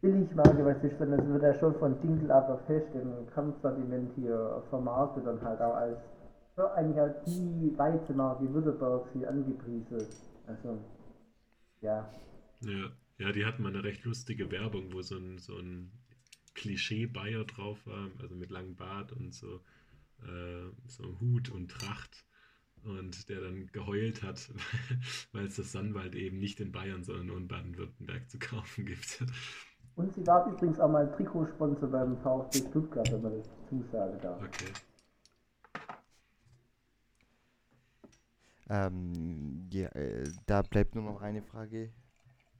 [0.00, 4.62] Billigmarke, was ist, sondern es wird ja schon von Dinkel aber fest im Kampfsortiment hier
[4.70, 5.98] vermarktet und halt auch als
[6.56, 9.98] so eigentlich als die Weizenmarke Württemberg hier angepriesen.
[10.46, 10.78] Also,
[11.80, 12.08] ja.
[12.62, 15.92] Ja, ja, die hatten mal eine recht lustige Werbung, wo so ein, so ein
[16.54, 19.60] Klischee-Bayer drauf war, also mit langem Bart und so,
[20.22, 22.24] äh, so einem Hut und Tracht.
[22.82, 24.50] Und der dann geheult hat,
[25.32, 29.22] weil es das Sannwald eben nicht in Bayern, sondern nur in Baden-Württemberg zu kaufen gibt.
[29.96, 34.42] Und sie war übrigens auch mal Trikotsponsor beim VfB Stuttgart, wenn man das zusagen darf.
[34.42, 34.72] Okay.
[38.70, 41.92] Ähm, ja, äh, da bleibt nur noch eine Frage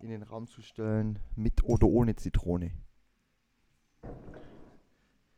[0.00, 1.18] in den Raum zu stellen.
[1.36, 2.70] Mit oder ohne Zitrone?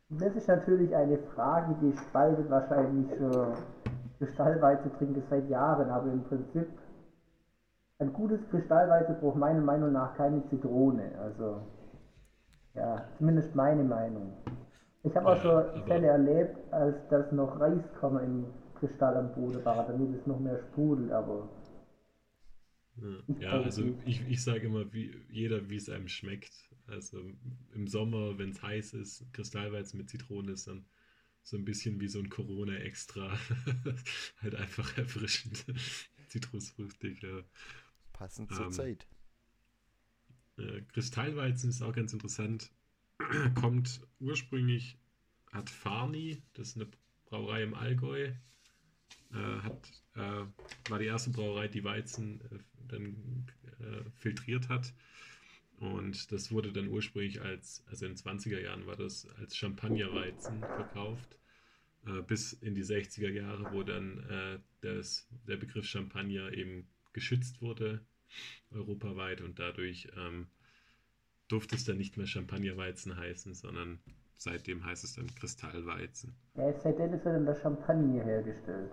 [0.08, 3.54] Das ist natürlich eine Frage, die spaltet wahrscheinlich schon
[4.18, 6.68] Kristallweizen trinke seit Jahren, aber im Prinzip
[7.98, 11.12] ein gutes Kristallweizen braucht meiner Meinung nach keine Zitrone.
[11.20, 11.62] Also,
[12.74, 14.32] ja, zumindest meine Meinung.
[15.02, 18.46] Ich habe auch schon Fälle erlebt, als das noch Reiskörner im
[18.78, 21.48] Kristall am Boden war, damit es noch mehr sprudelt, aber
[22.96, 26.52] Ja, ja also ich, ich sage immer, wie, jeder, wie es einem schmeckt.
[26.86, 27.22] Also
[27.74, 30.84] im Sommer, wenn es heiß ist, Kristallweizen mit Zitrone ist dann
[31.42, 33.38] so ein bisschen wie so ein Corona-Extra.
[34.42, 35.64] halt einfach erfrischend.
[36.28, 37.42] Zitrusfrüchtig, ja.
[38.12, 39.06] Passend zur Ähm, Zeit.
[40.58, 42.70] Äh, Kristallweizen ist auch ganz interessant.
[43.54, 44.98] Kommt ursprünglich,
[45.50, 46.88] hat Farni, das ist eine
[47.26, 48.32] Brauerei im Allgäu,
[49.32, 52.58] äh, hat, äh, war die erste Brauerei, die Weizen äh,
[52.92, 53.46] dann
[53.80, 54.92] äh, filtriert hat.
[55.78, 60.60] Und das wurde dann ursprünglich als, also in den 20er Jahren war das als Champagnerweizen
[60.60, 61.36] verkauft.
[62.06, 67.60] Äh, bis in die 60er Jahre, wo dann äh, das, der Begriff Champagner eben geschützt
[67.62, 68.00] wurde,
[68.70, 69.40] europaweit.
[69.40, 70.48] Und dadurch ähm,
[71.48, 74.00] durfte es dann nicht mehr Champagnerweizen heißen, sondern
[74.34, 76.34] seitdem heißt es dann Kristallweizen.
[76.56, 78.90] ja, seitdem ist ja dann der Champagner hergestellt.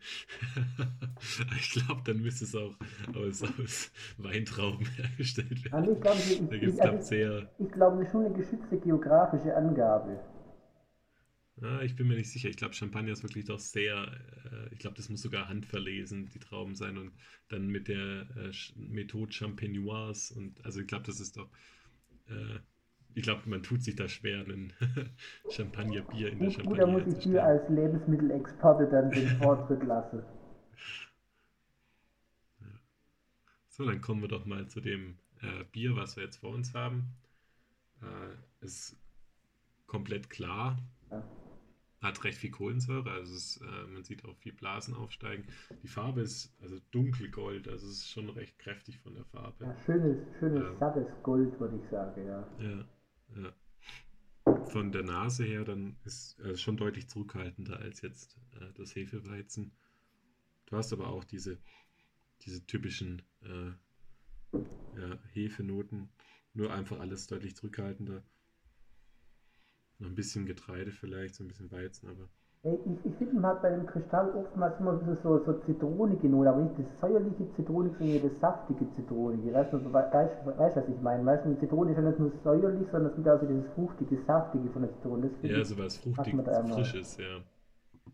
[1.58, 2.76] ich glaube, dann müsste es auch
[3.14, 5.74] aus, aus Weintrauben hergestellt werden.
[5.74, 7.50] Also ich glaube, ich, Da ich, ich, ich, also sehr.
[7.58, 10.20] ich glaube, das ist schon eine geschützte geografische Angabe.
[11.62, 12.48] Ah, ich bin mir nicht sicher.
[12.48, 14.10] Ich glaube, Champagner ist wirklich doch sehr.
[14.50, 16.96] Äh, ich glaube, das muss sogar handverlesen, die Trauben sein.
[16.96, 17.12] Und
[17.48, 20.34] dann mit der äh, Methode Champenoise.
[20.34, 21.50] Und also ich glaube, das ist doch.
[22.28, 22.60] Äh,
[23.14, 24.72] ich glaube, man tut sich da schwer, ein
[25.50, 30.22] Champagnerbier in der gut, da muss Champagner ich dir als Lebensmittelexperte dann den Vortritt lassen.
[33.68, 36.74] So, dann kommen wir doch mal zu dem äh, Bier, was wir jetzt vor uns
[36.74, 37.14] haben.
[38.02, 38.96] Äh, ist
[39.86, 40.78] komplett klar.
[41.10, 41.22] Ja.
[42.02, 45.46] hat recht viel Kohlensäure, also es, äh, man sieht auch viel Blasen aufsteigen.
[45.82, 49.64] Die Farbe ist also dunkelgold, also es ist schon recht kräftig von der Farbe.
[49.64, 50.76] Ja, schönes, schönes, Ähm.
[50.78, 52.46] sattes Gold, würde ich sagen, ja.
[52.58, 52.84] Ja,
[53.36, 53.54] ja.
[54.66, 59.72] Von der Nase her dann ist äh, schon deutlich zurückhaltender als jetzt äh, das Hefeweizen.
[60.66, 61.58] Du hast aber auch diese,
[62.42, 63.72] diese typischen äh,
[64.98, 66.08] ja, Hefenoten,
[66.54, 68.24] nur einfach alles deutlich zurückhaltender.
[69.98, 72.28] Noch ein bisschen Getreide vielleicht, so ein bisschen Weizen, aber
[72.62, 76.28] Ich, ich finde, man hat bei dem Kristall oftmals immer ein bisschen so, so zitronige
[76.28, 79.48] Note, aber nicht das säuerliche Zitronige, sondern das saftige Zitronige.
[79.48, 81.24] Ich weiß nicht, ob du we- weißt, weißt, was ich meine.
[81.24, 84.18] Weißt du, Zitrone ist ja nicht nur säuerlich, sondern es gibt auch so dieses fruchtige,
[84.26, 85.30] saftige von der Zitrone.
[85.42, 86.34] Ja, so was fruchtig,
[86.68, 87.40] frisches, ja.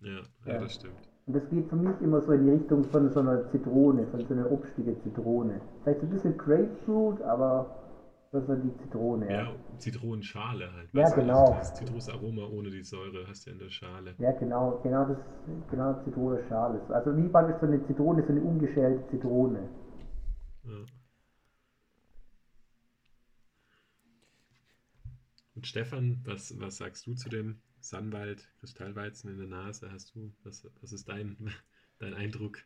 [0.02, 0.61] Ja, ja, Ja.
[0.61, 0.94] das stimmt.
[1.26, 4.20] Und das geht für mich immer so in die Richtung von so einer Zitrone, von
[4.20, 5.61] so einer obstige Zitrone.
[5.82, 7.66] Vielleicht so ein bisschen Grapefruit, aber
[8.32, 9.30] das ist so die Zitrone.
[9.30, 10.92] Ja, Ja, Zitronenschale halt.
[10.94, 11.44] Ja, du, genau.
[11.44, 14.14] Also das Zitrusaroma ohne die Säure hast du ja in der Schale.
[14.18, 15.18] ja genau, genau das,
[15.70, 16.80] genau Zitronenschale.
[16.88, 19.68] Also wie praktisch so eine Zitrone, so eine ungeschälte Zitrone.
[20.64, 20.84] Ja.
[25.54, 29.90] Und Stefan, was, was sagst du zu dem Sannwald Kristallweizen in der Nase?
[29.90, 31.36] Hast du, was, was ist dein,
[31.98, 32.58] dein Eindruck?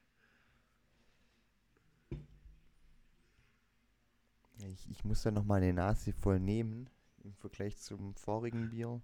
[4.68, 6.88] Ich, ich muss da noch mal eine Nase voll nehmen.
[7.24, 9.00] Im Vergleich zum vorigen Bier.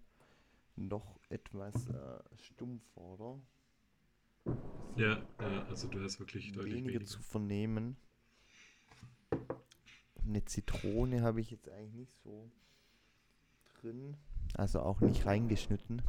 [0.77, 3.39] Noch etwas äh, stumpf, oder?
[4.97, 7.07] Ja, ja, also du hast wirklich deutlich weniger weniger.
[7.07, 7.97] zu vernehmen.
[10.23, 12.51] Eine Zitrone habe ich jetzt eigentlich nicht so
[13.81, 14.17] drin.
[14.55, 16.03] Also auch nicht reingeschnitten.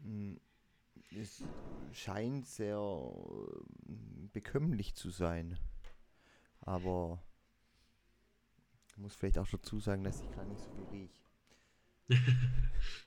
[0.00, 0.34] Mm,
[1.16, 1.44] Es
[1.92, 3.92] scheint sehr äh,
[4.32, 5.58] bekömmlich zu sein.
[6.60, 7.22] Aber
[8.88, 11.22] ich muss vielleicht auch dazu sagen, dass ich gar nicht so viel rieche.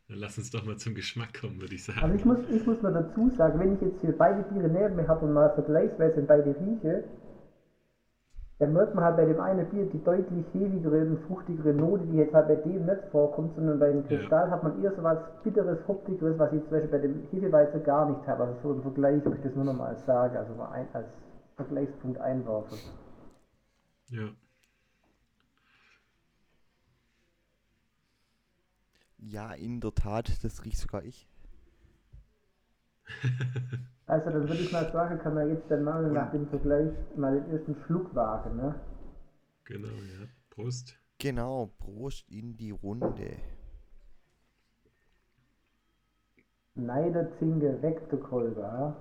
[0.07, 1.99] Dann lass uns doch mal zum Geschmack kommen, würde ich sagen.
[1.99, 4.95] Also ich muss, ich muss mal dazu sagen, wenn ich jetzt hier beide Biere neben
[4.95, 7.03] mir habe und mal vergleichsweise beide rieche,
[8.59, 12.17] dann merkt man halt bei dem einen Bier die deutlich hefigere und fruchtigere Note, die
[12.17, 14.17] jetzt halt bei dem nicht vorkommt, sondern bei dem Ja.
[14.17, 17.83] Kristall hat man eher so was bitteres, hoppigeres, was ich zum Beispiel bei dem Hefeweizen
[17.83, 18.43] gar nicht habe.
[18.45, 21.07] Also so im Vergleich, ob ich das nur noch mal sage, also mal ein, als
[21.55, 22.75] Vergleichspunkt einwerfe.
[24.09, 24.29] Ja.
[29.19, 31.27] Ja, in der Tat, das riecht sogar ich.
[34.07, 37.41] Also dann würde ich mal sagen, kann man jetzt dann mal nach dem Vergleich mal
[37.41, 38.79] den ersten Schluck wagen, ne?
[39.65, 40.27] Genau, ja.
[40.49, 40.97] Prost.
[41.19, 43.37] Genau, Prost in die Runde.
[46.75, 48.95] Neiderzinge weg, der Kolber?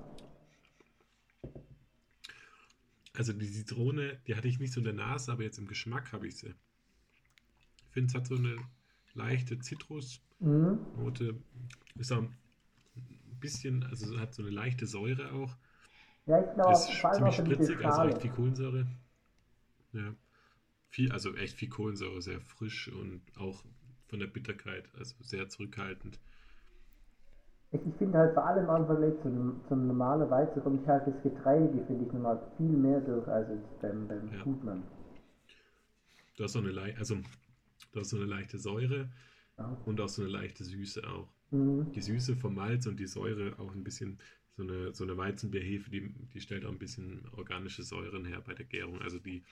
[3.15, 6.13] Also die Zitrone, die hatte ich nicht so in der Nase, aber jetzt im Geschmack
[6.13, 6.55] habe ich sie.
[7.87, 8.57] Ich finde, es hat so eine
[9.15, 10.21] leichte Zitrusnote.
[10.41, 11.43] Mhm.
[11.99, 12.25] Ist auch
[13.37, 15.57] ein bisschen, also hat so eine leichte Säure auch.
[16.27, 18.87] Ja, ich glaube, Ist ziemlich spritzig, also echt viel Kohlensäure.
[19.93, 20.15] Ja.
[20.89, 23.63] Viel, also echt viel Kohlensäure, sehr frisch und auch
[24.09, 26.19] von der Bitterkeit, also sehr zurückhaltend.
[27.73, 30.63] Ich, ich finde halt vor allem auch im Vergleich zu einem, zu einem normalen Weizen
[30.63, 33.49] kommt ich halt das Getreide, finde ich nochmal viel mehr durch als
[33.83, 34.43] beim, beim Ja.
[34.43, 34.83] Gutmann.
[36.37, 37.17] Du hast so eine, lei- also,
[37.93, 39.09] du hast so eine leichte Säure
[39.59, 39.77] Ja.
[39.85, 41.29] und auch so eine leichte Süße auch.
[41.51, 41.93] Mhm.
[41.93, 44.19] Die Süße vom Malz und die Säure auch ein bisschen,
[44.57, 48.55] so eine, so eine Weizenbierhefe, die, die stellt auch ein bisschen organische Säuren her bei
[48.55, 49.01] der Gärung.
[49.03, 49.45] Also die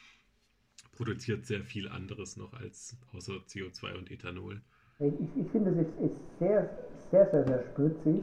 [0.93, 4.61] produziert sehr viel anderes noch als außer CO2 und Ethanol.
[4.99, 6.71] Ich, ich, finde, es ist, ist sehr,
[7.11, 8.23] sehr, sehr, sehr spritzig,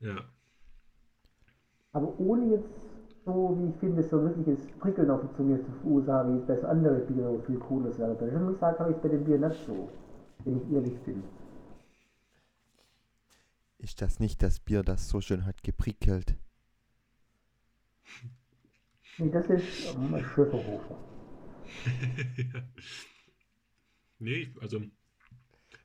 [0.00, 0.24] Ja,
[1.92, 2.68] aber ohne jetzt
[3.24, 6.46] so, wie ich finde, so ein richtiges Prickeln auf der Zunge zu verursachen, wie es
[6.46, 7.98] bei so anderen Bieren wo viel drin ist.
[7.98, 9.88] Ich muss sagen, habe ich es bei dem Bier nicht so,
[10.44, 11.22] wenn ich ehrlich bin.
[13.80, 16.36] Ist das nicht das Bier, das so schön hat geprickelt?
[19.18, 20.96] Nee, das ist ähm, ein Schöfferhofer.
[22.36, 22.62] ja.
[24.18, 24.82] Nee, also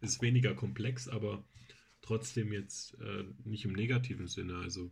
[0.02, 1.44] ist weniger komplex, aber
[2.02, 4.58] trotzdem jetzt äh, nicht im negativen Sinne.
[4.60, 4.92] Also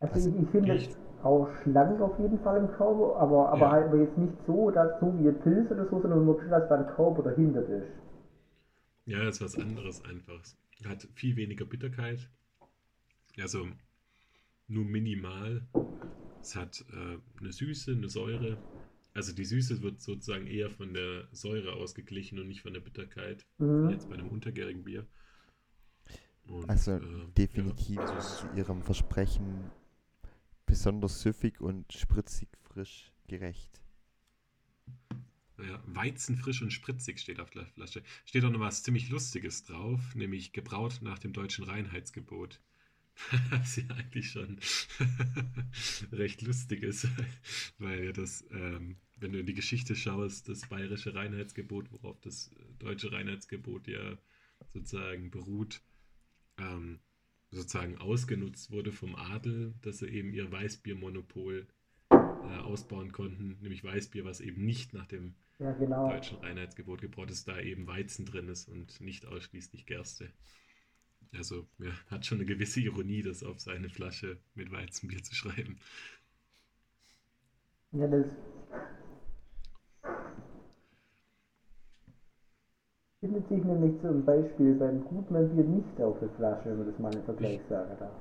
[0.00, 0.88] Also ich, ich finde es
[1.22, 3.70] auch schlank auf jeden Fall im Körper, aber, aber Ja.
[3.70, 6.76] halt jetzt nicht so, dass so wie ein Pilz oder so, sondern wirklich, dass da
[6.76, 7.88] ein Körper dahinter ist.
[9.06, 10.42] ja, ist was anderes einfach.
[10.84, 12.30] Hat viel weniger Bitterkeit.
[13.38, 13.68] Also
[14.68, 15.66] nur minimal.
[16.40, 18.58] Es hat äh, eine Süße, eine Säure.
[19.14, 23.46] Also die Süße wird sozusagen eher von der Säure ausgeglichen und nicht von der Bitterkeit.
[23.58, 23.90] Mhm.
[23.90, 25.06] Jetzt bei einem untergärigen Bier.
[26.46, 29.70] Und, Also äh, definitiv ja, also zu ihrem Versprechen
[30.66, 33.80] besonders süffig und spritzig frisch gerecht.
[35.58, 38.02] Ja, Weizenbier, Weizenfrisch und spritzig steht auf der Flasche.
[38.24, 42.60] Steht auch noch was ziemlich Lustiges drauf, nämlich gebraut nach dem deutschen Reinheitsgebot.
[43.50, 44.58] Was ja eigentlich schon
[46.12, 47.08] recht lustig ist,
[47.78, 52.50] weil ja das, ähm, wenn du in die Geschichte schaust, das bayerische Reinheitsgebot, worauf das
[52.78, 54.18] deutsche Reinheitsgebot ja
[54.74, 55.80] sozusagen beruht,
[56.58, 57.00] ähm,
[57.50, 61.66] sozusagen ausgenutzt wurde vom Adel, dass sie eben ihr Weißbiermonopol
[62.10, 66.10] äh, ausbauen konnten, nämlich Weißbier, was eben nicht nach dem Ja, genau.
[66.10, 70.30] deutschen Reinheitsgebot gebraut ist, da eben Weizen drin ist und nicht ausschließlich Gerste.
[71.32, 75.78] Also ja, hat schon eine gewisse Ironie, das auf seine Flasche mit Weizenbier zu schreiben.
[77.92, 78.26] Ja, das
[83.20, 87.14] findet sich nämlich zum Beispiel beim Gutmann-Bier nicht auf der Flasche, wenn man das mal
[87.14, 88.14] im Vergleich sagen darf.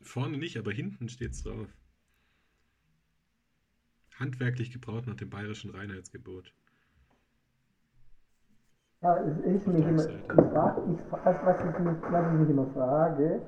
[0.00, 1.68] Vorne nicht, aber hinten steht es drauf.
[4.14, 6.52] Handwerklich gebraut nach dem bayerischen Reinheitsgebot.
[9.00, 12.66] Ja, ist mich immer, ich frage, ich, also was, ich mich, was ich mich immer
[12.66, 13.40] frage,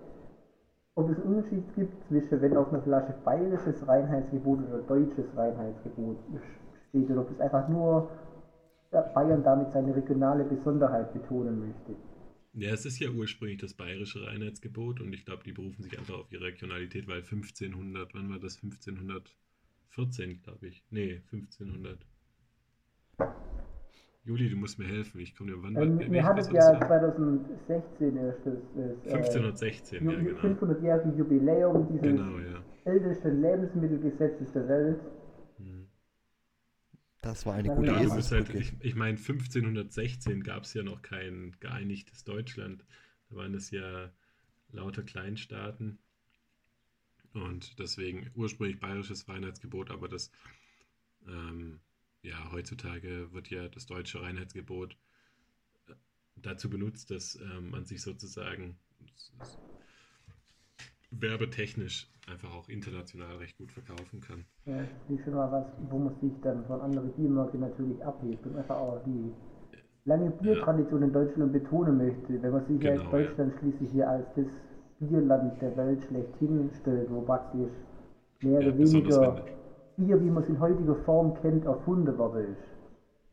[0.95, 6.17] ob es einen Unterschied gibt zwischen, wenn auf einer Flasche bayerisches Reinheitsgebot oder deutsches Reinheitsgebot
[6.89, 8.09] steht, oder ob es einfach nur
[8.91, 11.97] Bayern damit seine regionale Besonderheit betonen möchte.
[12.53, 16.15] Ja, es ist ja ursprünglich das bayerische Reinheitsgebot und ich glaube, die berufen sich einfach
[16.15, 18.57] auf ihre Regionalität, weil 1500, wann war das?
[18.57, 20.85] 1514, glaube ich.
[20.91, 21.99] Nee, 1500.
[24.25, 25.21] Juli, du musst mir helfen.
[25.21, 26.87] Ich komme dir wann Ähm, wir hatten ja das?
[26.89, 30.41] 2016 erst das, das äh, 1516, ja, Ju- genau.
[30.41, 32.63] 500-jährige Jubiläum dieses Genau, ja.
[32.85, 35.01] ältesten Lebensmittelgesetzes der Welt.
[35.59, 35.85] Hm.
[37.23, 40.75] Das war eine Ja, gute Ja, Ja, bist halt, ich, ich meine, 1516 gab es
[40.75, 42.85] ja noch kein geeinigtes Deutschland.
[43.31, 44.13] Da waren es ja
[44.73, 45.99] lauter Kleinstaaten.
[47.33, 50.31] Und deswegen ursprünglich bayerisches Reinheitsgebot, aber das,
[51.27, 51.81] ähm,
[52.23, 54.97] ja, heutzutage wird ja das deutsche Reinheitsgebot
[55.89, 55.95] äh,
[56.37, 58.79] dazu benutzt, dass ähm, man sich sozusagen
[61.13, 64.45] werbetechnisch einfach auch international recht gut verkaufen kann.
[64.67, 68.47] Ja, das ist schon mal was, wo man sich dann von anderen Biermarken natürlich abhebt
[68.47, 69.33] und einfach auch die
[70.05, 72.43] lange Biertradition in Deutschland betonen möchte.
[72.43, 73.11] Wenn man sich ja Genau, ja.
[73.11, 74.47] Deutschland schließlich hier als das
[75.01, 77.73] Bierland der Welt schlechthin stellt, wo praktisch
[78.41, 79.45] mehr Ja, oder weniger
[80.01, 82.67] Bier, wie man es in heutiger Form kennt, erfunden worden ist.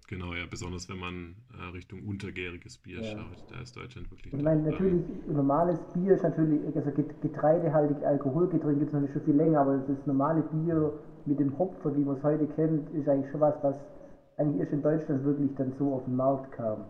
[0.07, 3.03] Genau, ja, besonders wenn man äh, Richtung untergäriges Bier Ja.
[3.03, 4.33] schaut, da ist Deutschland wirklich.
[4.33, 9.23] Ich meine, natürlich, normales Bier ist natürlich, also get- getreidehaltig Alkoholgetränk gibt es natürlich schon
[9.25, 10.93] viel länger, aber das normale Bier
[11.25, 13.75] mit dem Hopfen, wie man es heute kennt, ist eigentlich schon was, was
[14.37, 16.85] eigentlich erst in Deutschland wirklich dann so auf den Markt kam.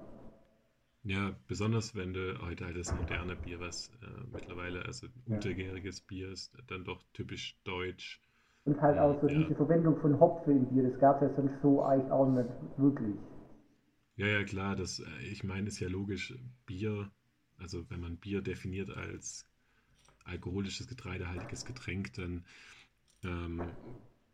[1.03, 5.35] Ja, besonders wenn du heute halt das moderne Bier, was äh, mittlerweile also Ja.
[5.35, 8.21] untergäriges Bier ist, dann doch typisch deutsch.
[8.67, 9.39] Und halt auch so Ja.
[9.39, 12.49] diese Verwendung von Hopfen im Bier, das gab es ja sonst so eigentlich auch nicht
[12.77, 13.15] wirklich.
[14.17, 16.33] Ja, ja, klar, das, äh, ich meine, ist ja logisch,
[16.65, 17.11] Bier,
[17.57, 19.47] also wenn man Bier definiert als
[20.25, 22.45] alkoholisches, getreidehaltiges Getränk, dann
[23.23, 23.77] ähm,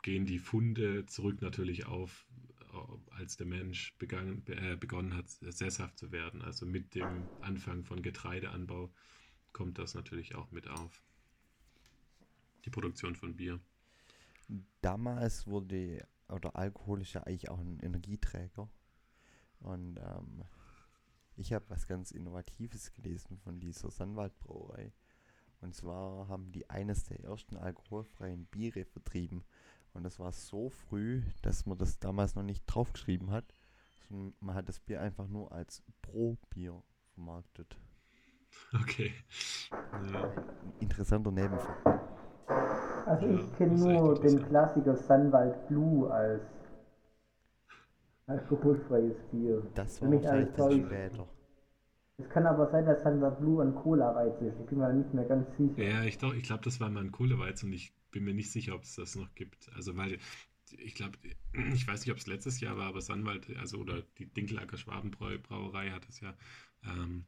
[0.02, 2.28] gehen die Funde zurück natürlich auf,
[2.74, 6.42] äh, als der Mensch begangen, äh, begonnen hat, sesshaft zu werden.
[6.42, 8.92] Also mit dem Anfang von Getreideanbau
[9.52, 11.04] kommt das natürlich auch mit auf.
[12.66, 13.60] Die Produktion von Bier.
[14.82, 18.70] Damals wurde, oder Alkohol ist ja eigentlich auch ein Energieträger.
[19.60, 20.44] Und ähm,
[21.36, 24.94] ich habe was ganz Innovatives gelesen von dieser Sandwaldbrauerei.
[25.62, 29.44] Und zwar haben die eines der ersten alkoholfreien Biere vertrieben.
[29.94, 33.54] Und das war so früh, dass man das damals noch nicht draufgeschrieben hat.
[34.10, 36.84] sondern Man hat das Bier einfach nur als Pro-Bier
[37.14, 37.78] vermarktet.
[38.74, 39.14] Okay.
[40.12, 40.32] Ja,
[40.80, 42.03] interessanter Nebenfakt.
[43.06, 44.42] Also Ja, ich kenne nur den.
[44.48, 46.42] Klassiker Sunwald Blue als
[48.28, 49.64] alkoholfreies Bier.
[49.76, 51.28] Das Für war mich wahrscheinlich als das später.
[52.18, 54.60] Es kann aber sein, dass Sunwald Blue ein Cola-Reiz ist.
[54.60, 55.84] Ich bin mir nicht mehr ganz sicher.
[55.84, 58.52] Ja, ich, doch- ich glaube, das war mal ein Kohleweiz und ich bin mir nicht
[58.52, 59.70] sicher, ob es das noch gibt.
[59.76, 60.20] Also, weil
[60.72, 61.18] ich glaube,
[61.74, 65.92] ich weiß nicht, ob es letztes Jahr war, aber Sandwald, also oder die Dinkelacker Schwabenbrauerei
[65.92, 66.36] hat es ja
[66.86, 67.26] ähm,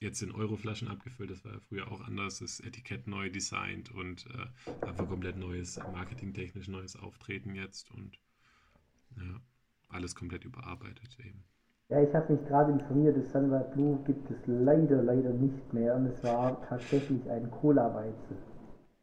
[0.00, 1.30] jetzt in Euroflaschen abgefüllt.
[1.30, 2.38] Das war ja früher auch anders.
[2.40, 8.18] Das Etikett neu designt und äh, einfach komplett neues, marketingtechnisch neues Auftreten jetzt und
[9.16, 9.40] ja,
[9.88, 11.44] alles komplett überarbeitet eben.
[11.90, 15.96] Ja, ich habe mich gerade informiert, das Sunwald Blue gibt es leider, leider nicht mehr.
[15.96, 18.36] Und es war tatsächlich ein Cola-Weizen.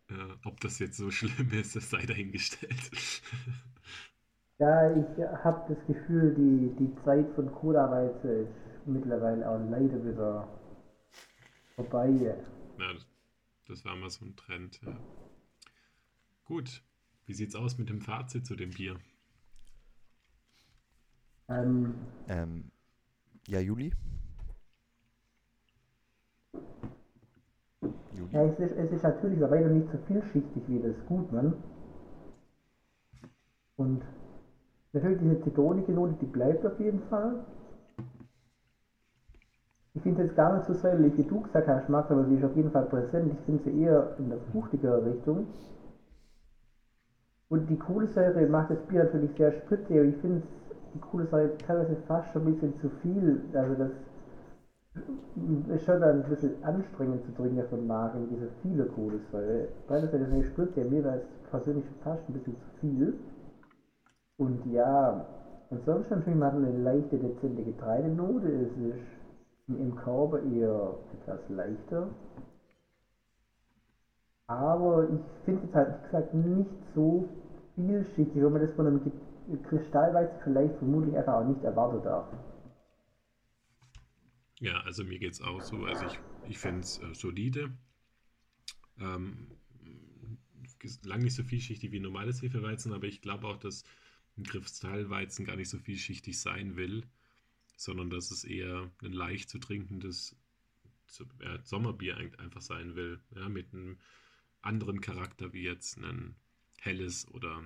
[0.10, 0.14] Äh,
[0.46, 2.92] ob das jetzt so schlimm ist, das sei dahingestellt.
[4.60, 5.06] Ja, ich
[5.44, 10.48] habe das Gefühl, die, die Zeit von Cola-Weizen ist mittlerweile auch leider wieder
[11.78, 12.10] vorbei.
[12.78, 12.94] Ja,
[13.68, 14.82] das, war mal so ein Trend.
[14.84, 14.98] Ja.
[16.46, 16.84] Gut,
[17.26, 18.98] wie sieht's aus mit dem Fazit zu dem Bier?
[21.50, 21.94] Ähm,
[22.28, 22.72] Ähm,
[23.48, 23.94] ja, Juli?
[28.14, 28.34] Juli?
[28.34, 31.54] ja, es ist, es ist natürlich aber weiter nicht so vielschichtig wie das Gutmann.
[33.78, 34.04] Und
[34.94, 37.46] natürlich diese zitronige Note, die bleibt auf jeden Fall.
[39.98, 42.36] Ich finde es jetzt gar nicht so säuerlich, wie du gesagt hast, Max, aber sie
[42.36, 43.34] ist auf jeden Fall präsent.
[43.34, 45.48] Ich finde sie eher in der fruchtigere Richtung.
[47.50, 50.44] Und die Kohlensäure macht das Bier natürlich sehr spritzig, aber ich finde
[50.94, 53.42] die Kohlensäure teilweise fast schon ein bisschen zu viel.
[53.56, 53.90] Also das
[55.76, 59.68] ist schon ein bisschen anstrengend zu trinken für den Magen, diese viele Kohlensäure.
[59.88, 63.16] Beiderseits ist nicht spritzig, mir war es persönlich fast ein bisschen zu viel.
[64.38, 65.26] Und ja,
[65.72, 68.48] ansonsten natürlich man hat eine leichte, dezente Getreidenote.
[68.48, 69.17] Es ist
[69.68, 72.10] im Körper eher etwas leichter.
[74.48, 77.28] Aber ich finde es halt, wie gesagt, nicht so
[77.76, 79.12] vielschichtig, wenn man das von einem
[79.64, 82.28] Kristallweizen vielleicht vermutlich einfach auch nicht erwartet darf.
[84.60, 85.84] Ja, also mir geht es auch so.
[85.84, 87.72] Also ich, ich finde es äh, solide.
[89.00, 89.48] Ähm,
[91.04, 93.84] lang nicht so vielschichtig wie normales Hefeweizen, aber ich glaube auch, dass
[94.38, 97.04] ein Kristallweizen gar nicht so vielschichtig sein will,
[97.78, 100.38] sondern dass es eher ein leicht zu trinkendes
[101.64, 103.20] Sommerbier ein- einfach sein will.
[103.36, 103.98] Ja, mit einem
[104.62, 106.36] anderen Charakter wie jetzt ein
[106.80, 107.64] helles oder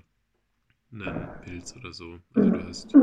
[0.92, 2.22] ein Pilz oder so.
[2.34, 2.98] Also du hast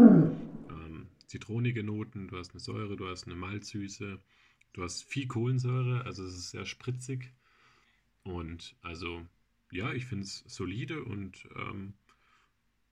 [0.71, 4.21] ähm, zitronige Noten, du hast eine Säure, du hast eine Malzsüße,
[4.75, 7.33] du hast viel Kohlensäure, also es ist sehr spritzig.
[8.25, 9.27] Und also,
[9.73, 11.95] ja, ich finde es solide und ähm,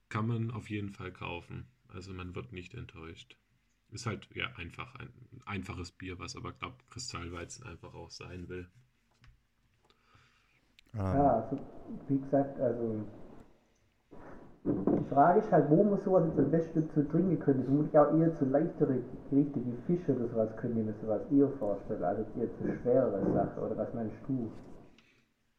[0.09, 1.69] kann man auf jeden Fall kaufen.
[1.89, 3.37] Also man wird nicht enttäuscht.
[3.91, 5.11] Ist halt ja einfach ein
[5.45, 8.71] einfaches Bier, was aber glaube Kristallweizen einfach auch sein will.
[10.95, 11.59] Ähm, Ja, also,
[12.09, 12.97] wie gesagt, also
[14.65, 17.65] die Frage ist halt, wo man sowas jetzt am besten zu trinken könnte.
[17.65, 18.99] Vermutlich auch eher zu leichtere
[19.31, 23.33] Gerichte wie Fisch oder sowas könnte ich mir sowas eher vorstellen, als eher zu schwerere
[23.33, 23.63] Sachen.
[23.63, 24.51] Oder was meinst du?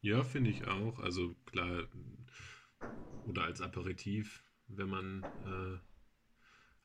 [0.00, 0.98] Ja, finde ich auch.
[0.98, 1.86] Also klar,
[3.24, 5.78] oder als Aperitif, wenn man äh,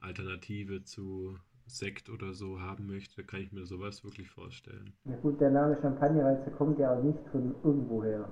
[0.03, 4.93] Alternative zu Sekt oder so haben möchte, kann ich mir sowas wirklich vorstellen.
[5.05, 8.27] Ja gut, der Name Champagnerweizen kommt ja auch nicht von irgendwoher.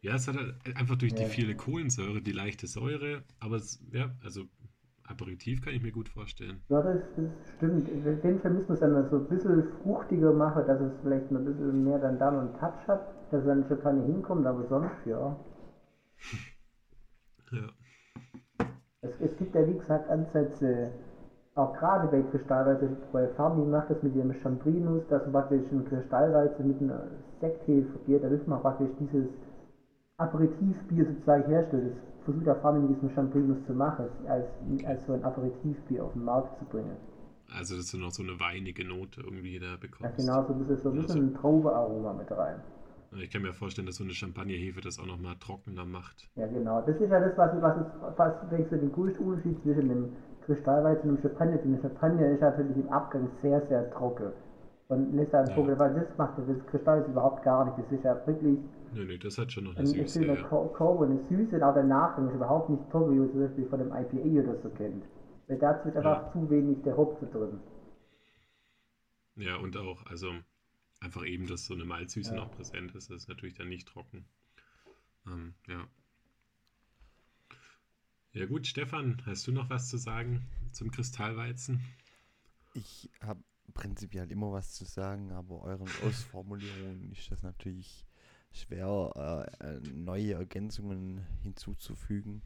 [0.00, 1.28] Ja, es hat halt einfach durch die Ja.
[1.28, 4.44] viele Kohlensäure, die leichte Säure, aber es, ja, also
[5.04, 6.60] Aperitif kann ich mir gut vorstellen.
[6.68, 7.88] Ja, das, das stimmt.
[7.88, 11.30] In dem Fall müssen wir es dann so ein bisschen fruchtiger machen, dass es vielleicht
[11.30, 15.06] noch ein bisschen mehr dann da einen Touch hat, dass dann Champagner hinkommt, aber sonst
[15.06, 15.36] ja.
[17.52, 17.68] Ja.
[19.02, 20.90] Es, es gibt ja, wie gesagt, Ansätze,
[21.54, 25.84] auch gerade bei Kristallweizen, bei Farmi macht das mit ihrem Chambrinus, dass man praktisch ein
[25.88, 27.04] Kristallweizen mit einer
[27.40, 29.28] Sekthefe probiert, da wird man praktisch dieses
[30.18, 31.92] Aperitivbier sozusagen herstellt.
[31.92, 34.46] Das versucht der Farmi mit diesem Chambrinus zu machen, als,
[34.84, 36.96] als so ein Aperitivbier auf den Markt zu bringen.
[37.50, 40.16] Also, dass du noch so eine weinige Note irgendwie da Ja, bekommst.
[40.16, 42.60] genau, so ein bisschen, so ein bisschen ein Traubearoma mit rein.
[43.16, 46.28] Ich kann mir vorstellen, dass so eine Champagnerhefe das auch nochmal trockener macht.
[46.36, 46.80] Ja, genau.
[46.82, 50.16] Das ist ja das, was, was, ist, was denkst du, den größten Unterschied zwischen dem
[50.46, 51.56] Kristallweizen und dem Champagner.
[51.58, 54.32] Denn der Champagner ist natürlich im Abgang sehr, sehr trocken.
[54.88, 55.54] Und lässt einen Ja.
[55.54, 57.78] trocken, weil das macht das Kristallweizen überhaupt gar nicht.
[57.78, 58.58] Das ist ja wirklich
[58.94, 60.24] Nö, nö, das hat schon noch eine ein Süße.
[60.24, 60.36] Ja.
[60.48, 63.30] Ko- Korb und eine Süße, und auch der Nachgang ist überhaupt nicht trocken, wie man
[63.30, 65.04] zum Beispiel von dem IPA oder so kennt.
[65.46, 67.60] Weil dazu ist einfach zu wenig der Hopfen drin.
[69.36, 70.32] ja, und auch, also
[71.00, 72.36] einfach eben, dass so eine Malzsüße Ja.
[72.36, 74.24] noch präsent ist, das ist natürlich dann nicht trocken.
[75.26, 75.88] Ähm, ja.
[78.32, 81.80] Ja gut, Stefan, hast du noch was zu sagen zum Kristallweizen?
[82.74, 83.42] Ich habe
[83.74, 88.06] prinzipiell immer was zu sagen, aber euren Ausformulierungen ist das natürlich
[88.52, 92.42] schwer, äh, äh, neue Ergänzungen hinzuzufügen.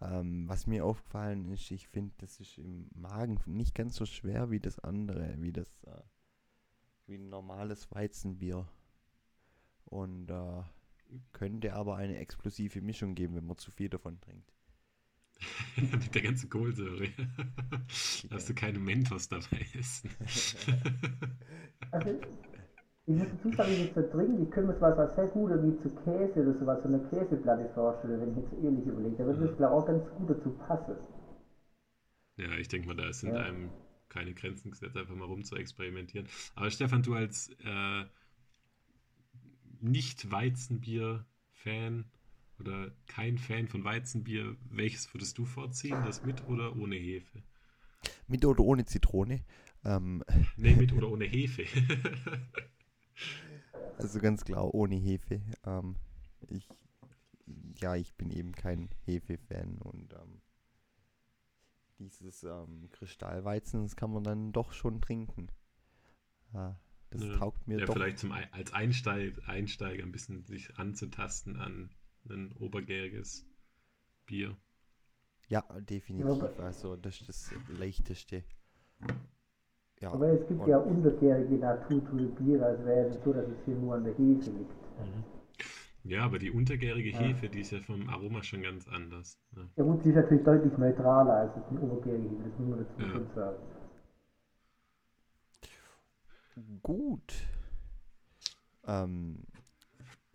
[0.00, 4.50] Ähm, was mir aufgefallen ist, ich finde, das ist im Magen nicht ganz so schwer
[4.50, 6.00] wie das andere, wie das äh,
[7.10, 8.66] wie ein normales Weizenbier.
[9.84, 10.62] Und äh,
[11.32, 14.52] könnte aber eine explosive Mischung geben, wenn man zu viel davon trinkt.
[15.76, 17.08] Mit der ganzen Kohlsäure.
[18.30, 20.10] Dass du keine Mentos dabei essen.
[21.92, 22.10] Also,
[23.06, 25.50] ich muss dazu sagen, wenn ich so trinke, ich könnte mir sowas als sehr gut
[25.52, 29.16] irgendwie zu Käse oder sowas, so eine Käseplatte vorstellen, wenn ich jetzt ehrlich überlege.
[29.16, 30.96] Da würde das, glaube ich, auch ganz gut dazu passen.
[32.36, 33.38] Ja, ich denke mal, da sind Ja.
[33.38, 33.70] einem
[34.10, 36.28] keine Grenzen gesetzt, einfach mal rum zu experimentieren.
[36.54, 38.04] Aber Stefan, du als äh,
[39.80, 42.04] Nicht-Weizenbier-Fan
[42.58, 46.02] oder kein Fan von Weizenbier, welches würdest du vorziehen?
[46.02, 47.42] Das mit oder ohne Hefe?
[48.26, 49.44] Mit oder ohne Zitrone.
[49.84, 50.22] Ähm,
[50.56, 51.64] Nee, mit oder ohne Hefe.
[53.96, 55.42] Also ganz klar, ohne Hefe.
[55.66, 55.96] Ähm,
[56.48, 56.66] ich,
[57.80, 60.40] ja, ich bin eben kein Hefe-Fan und ähm,
[62.08, 65.48] dieses ähm, Kristallweizen, das kann man dann doch schon trinken.
[66.52, 66.78] Ja,
[67.10, 67.38] das Ja.
[67.38, 67.94] taugt mir ja, doch.
[67.94, 71.90] vielleicht zum, als Einsteig, Einsteiger ein bisschen sich ranzutasten an
[72.28, 73.46] ein obergäriges
[74.26, 74.56] Bier.
[75.48, 76.42] Ja, definitiv.
[76.60, 78.44] Also das ist das leichteste.
[80.00, 83.76] Ja, Aber es gibt ja untergärige naturtrübe Biere, also wäre es so, dass es hier
[83.76, 84.80] nur an der Hefe liegt.
[86.04, 87.18] Ja, aber die untergärige Ja.
[87.20, 89.38] Hefe, die ist ja vom Aroma schon ganz anders.
[89.52, 89.68] ne?
[89.76, 93.18] Ja gut, sie ist natürlich deutlich neutraler als das obergärige Hefe, das muss man dazu
[93.18, 93.34] Ja.
[93.34, 93.58] sagen.
[96.82, 97.34] Gut.
[98.84, 99.44] Ähm,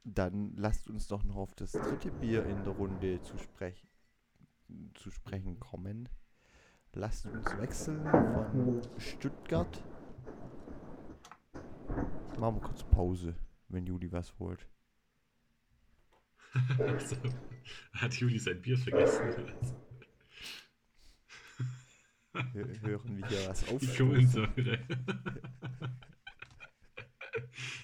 [0.04, 3.88] dann lasst uns doch noch auf das dritte Bier in der Runde zu, sprech
[4.94, 6.10] zu sprechen kommen.
[6.94, 9.84] Lasst uns wechseln von Stuttgart.
[12.40, 13.36] Machen wir kurz Pause,
[13.70, 14.68] wenn Juli was holt.
[16.80, 17.16] Also,
[17.94, 19.24] hat Juli sein Bier vergessen?
[22.34, 24.08] Hö- Hören wir hier was Die aufstoßen.
[24.08, 24.80] Kohlensäure.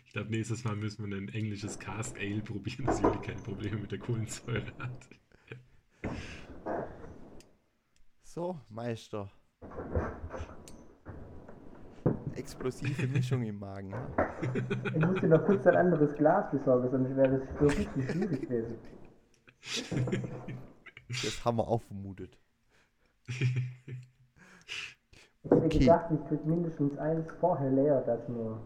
[0.06, 3.78] Ich glaube, nächstes Mal müssen wir ein englisches Cask Ale probieren, dass Juli keine Probleme
[3.78, 5.10] mit der Kohlensäure hat.
[8.24, 9.32] So, Meister.
[12.42, 13.94] Explosive Mischung im Magen.
[14.96, 18.78] Ich musste noch kurz ein anderes Glas besorgen, sonst wäre das so richtig schwierig gewesen.
[21.08, 22.36] Das haben wir auch vermutet.
[23.28, 23.42] Ich
[25.52, 25.80] hätte Okay.
[25.80, 28.60] gedacht, ich krieg mindestens eins vorher leer, dass nur.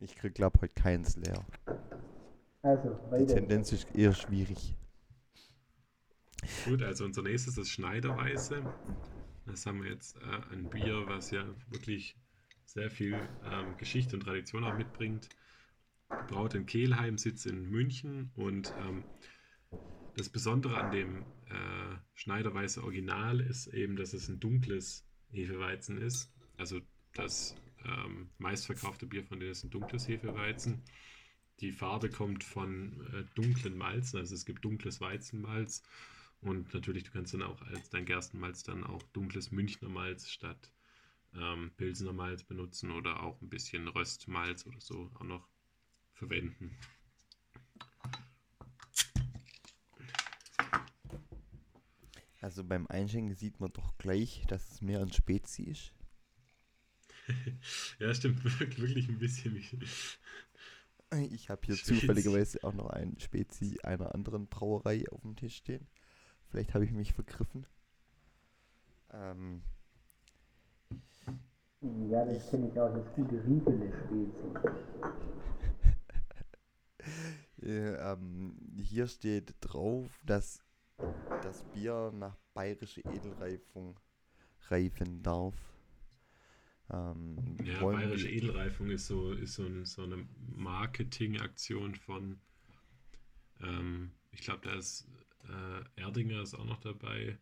[0.00, 1.42] Ich krieg, glaub, heute keins leer.
[2.62, 3.34] Also, Die weiter.
[3.36, 4.74] Tendenz ist eher schwierig.
[6.66, 8.62] Gut, also unser nächstes ist Schneiderweiße.
[9.50, 12.16] Das haben wir jetzt äh, ein Bier, was ja wirklich
[12.64, 15.28] sehr viel ähm, Geschichte und Tradition auch mitbringt.
[16.28, 19.04] Braut in Kelheim, sitzt in München und ähm,
[20.16, 26.32] das Besondere an dem äh, Schneiderweiße Original ist eben, dass es ein dunkles Hefeweizen ist.
[26.56, 26.80] Also
[27.14, 30.82] das ähm, meistverkaufte Bier von denen ist ein dunkles Hefeweizen.
[31.60, 35.82] Die Farbe kommt von äh, dunklen Malzen, also es gibt dunkles Weizenmalz
[36.42, 40.72] und natürlich, du kannst dann auch als dein Gerstenmalz dann auch dunkles Münchner Malz statt
[41.34, 45.46] ähm, Pilsener Malz benutzen oder auch ein bisschen Röstmalz oder so auch noch
[46.12, 46.76] verwenden.
[52.40, 55.92] Also beim Einschenken sieht man doch gleich, dass es mehr ein Spezi ist.
[58.00, 59.56] Ja, stimmt, wirklich, ein bisschen.
[61.30, 62.00] Ich habe hier Spezi.
[62.00, 65.86] zufälligerweise auch noch ein Spezi einer anderen Brauerei auf dem Tisch stehen.
[66.50, 67.66] Vielleicht habe ich mich vergriffen.
[69.12, 69.62] Ähm,
[72.10, 74.30] Ja, das kenne ich auch, das gute Riegele-Spezi.
[77.62, 80.62] äh, ähm, hier steht drauf, dass
[81.42, 83.98] das Bier nach bayerischer Edelreifung
[84.68, 85.54] reifen darf.
[86.90, 90.26] Ähm, Ja, bayerische Edelreifung ist so, ist so, ein, so eine
[90.56, 92.40] Marketingaktion von,
[93.60, 95.06] ähm, ich glaube, da ist
[95.48, 97.38] äh, Erdinger ist auch noch dabei.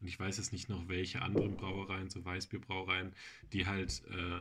[0.00, 3.14] Und ich weiß jetzt nicht noch, welche anderen Brauereien, so Weißbierbrauereien,
[3.52, 4.40] die halt, äh,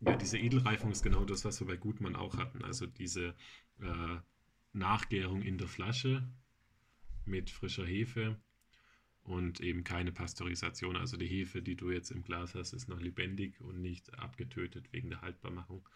[0.00, 2.64] ja, diese Edelreifung ist genau das, was wir bei Gutmann auch hatten.
[2.64, 3.34] Also diese
[3.80, 4.16] äh,
[4.72, 6.28] Nachgärung in der Flasche
[7.24, 8.40] mit frischer Hefe
[9.22, 10.96] und eben keine Pasteurisation.
[10.96, 14.92] Also die Hefe, die du jetzt im Glas hast, ist noch lebendig und nicht abgetötet
[14.92, 15.86] wegen der Haltbarmachung.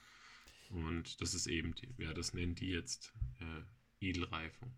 [0.70, 4.72] Und das ist eben, die, ja, das nennen die jetzt äh, Edelreifung.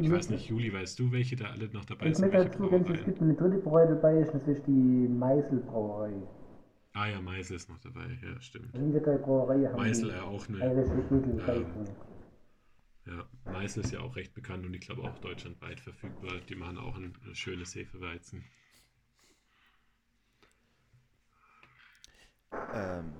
[0.00, 2.32] Ich weiß nicht, Juli, weißt du, welche da alle noch dabei Ich sind?
[2.32, 6.12] möchte Welche dazu ergänzen, es gibt eine dritte Brauerei dabei, das ist die Meißel-Brauerei.
[6.94, 8.72] Ah ja, Meißel ist noch dabei, ja, stimmt.
[8.74, 11.86] Drei Brauereien haben Meißel ja auch eine, Edelreifung.
[13.06, 16.38] ja, Meißel ist ja auch recht bekannt und ich glaube auch deutschlandweit verfügbar.
[16.48, 18.44] Die machen auch ein, ein schönes Hefeweizen.
[22.74, 23.14] Ähm,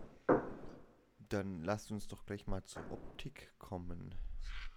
[1.28, 4.14] dann lasst uns doch gleich mal zur Optik kommen.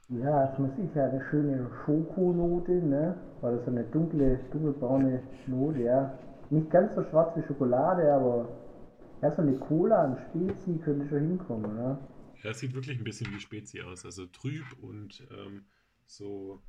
[0.09, 3.15] Ja, es muss ich ja eine schöne Schokonote, ne?
[3.41, 6.17] Oder so eine dunkle, dunkelbraune Note, ja.
[6.51, 8.47] Nicht ganz so schwarz wie Schokolade, aber
[9.21, 11.97] ja, so eine Cola, ein Spezi könnte schon hinkommen, ne?
[12.43, 14.05] Ja, es sieht wirklich ein bisschen wie Spezi aus.
[14.05, 15.65] Also trüb und ähm,
[16.05, 16.61] so,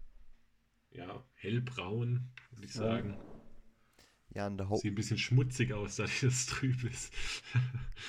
[0.90, 2.80] ja, hellbraun, würde ich Ja.
[2.80, 3.16] sagen.
[4.34, 7.12] Ja, an der, Hau Sieht ein bisschen schmutzig aus, dadurch, dass es trüb ist.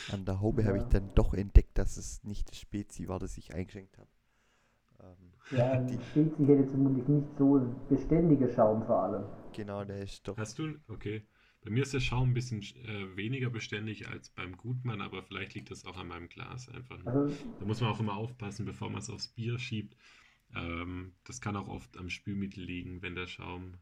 [0.07, 0.89] an der Haube habe ich Ja.
[0.89, 4.09] dann doch entdeckt, dass es nicht das Spezi war, das ich eingeschenkt habe.
[5.51, 9.23] Ja, Die- Spezi hätte zumindest nicht so ein beständiger Schaum vor allem.
[9.53, 10.37] genau, der ist doch.
[10.37, 10.75] Hast du?
[10.87, 11.23] Okay.
[11.63, 15.53] Bei mir ist der Schaum ein bisschen äh, weniger beständig als beim Gutmann, aber vielleicht
[15.55, 16.97] liegt das auch an meinem Glas einfach.
[17.03, 17.07] nur.
[17.13, 19.97] Also, Da muss man auch immer aufpassen, bevor man es aufs Bier schiebt.
[20.55, 23.73] Ähm, das kann auch oft am Spülmittel liegen, wenn der Schaum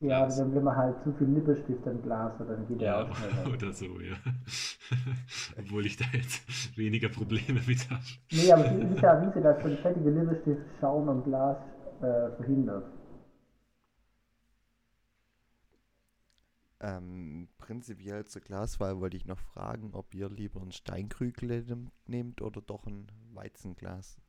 [0.00, 0.38] Ja, Glas.
[0.38, 3.16] Ja, wenn man halt zu viel Lippenstift im Glas hat, dann geht ja, der auch
[3.16, 3.46] schneller.
[3.54, 4.16] Oder so, ja.
[5.58, 8.02] Obwohl ich da jetzt weniger Probleme mit habe.
[8.30, 11.56] Nee, aber es ist ja erwiesen, dass so ein fettiger Lippenstift Schaum am Glas
[12.00, 12.84] äh, verhindert.
[16.80, 21.64] Ähm, prinzipiell zur Glaswahl wollte ich noch fragen, ob ihr lieber ein Steinkrügel
[22.06, 24.20] nehmt oder doch ein Weizenglas.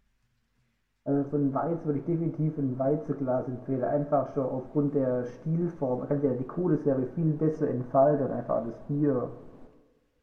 [1.10, 3.84] Also von Weiz würde ich definitiv ein Weizenglas empfehlen.
[3.84, 6.00] Einfach schon aufgrund der Stilform.
[6.00, 9.32] Man kann ja die Kohlensäure viel besser entfalten und einfach das Bier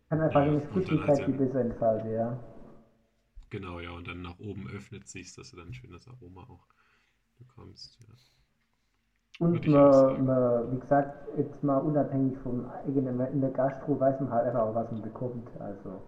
[0.09, 2.39] kann einfach ja, eine Flüssigkeit viel besser entfalten, ja.
[3.51, 6.65] Genau, ja, und dann nach oben öffnet sich, dass du dann ein schönes Aroma auch
[7.37, 8.15] bekommst, ja.
[9.45, 14.31] Und man, man, wie gesagt, jetzt mal unabhängig vom eigenen, in der Gastro weiß man
[14.31, 15.49] halt einfach, was man bekommt.
[15.59, 16.01] Also.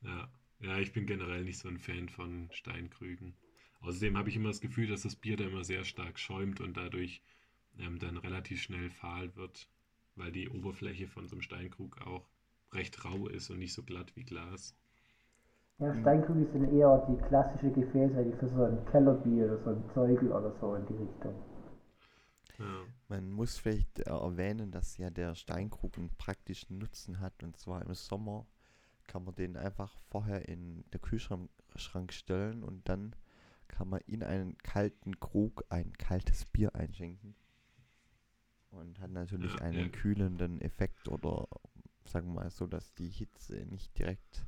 [0.00, 0.28] Ja,
[0.60, 3.34] ja, ich bin generell nicht so ein Fan von Steinkrügen.
[3.80, 6.76] Außerdem habe ich immer das Gefühl, dass das Bier da immer sehr stark schäumt und
[6.76, 7.22] dadurch
[7.78, 9.68] ähm, dann relativ schnell fahl wird,
[10.16, 12.28] weil die Oberfläche von so einem Steinkrug auch
[12.72, 14.74] recht rau ist und nicht so glatt wie Glas.
[15.78, 19.84] Ja, Steinkrüge sind eher die klassische Gefäße, die für so ein Kellerbier oder so ein
[19.94, 21.34] Zeugel oder so in die Richtung.
[23.08, 27.42] Man muss vielleicht erwähnen, dass ja der Steinkrug einen praktischen Nutzen hat.
[27.42, 28.46] Und zwar im Sommer
[29.08, 33.16] kann man den einfach vorher in den Kühlschrank stellen und dann
[33.66, 37.34] kann man in einen kalten Krug ein kaltes Bier einschenken.
[38.70, 41.48] Und hat natürlich einen kühlenden Effekt oder
[42.04, 44.46] sagen wir mal so, dass die Hitze nicht direkt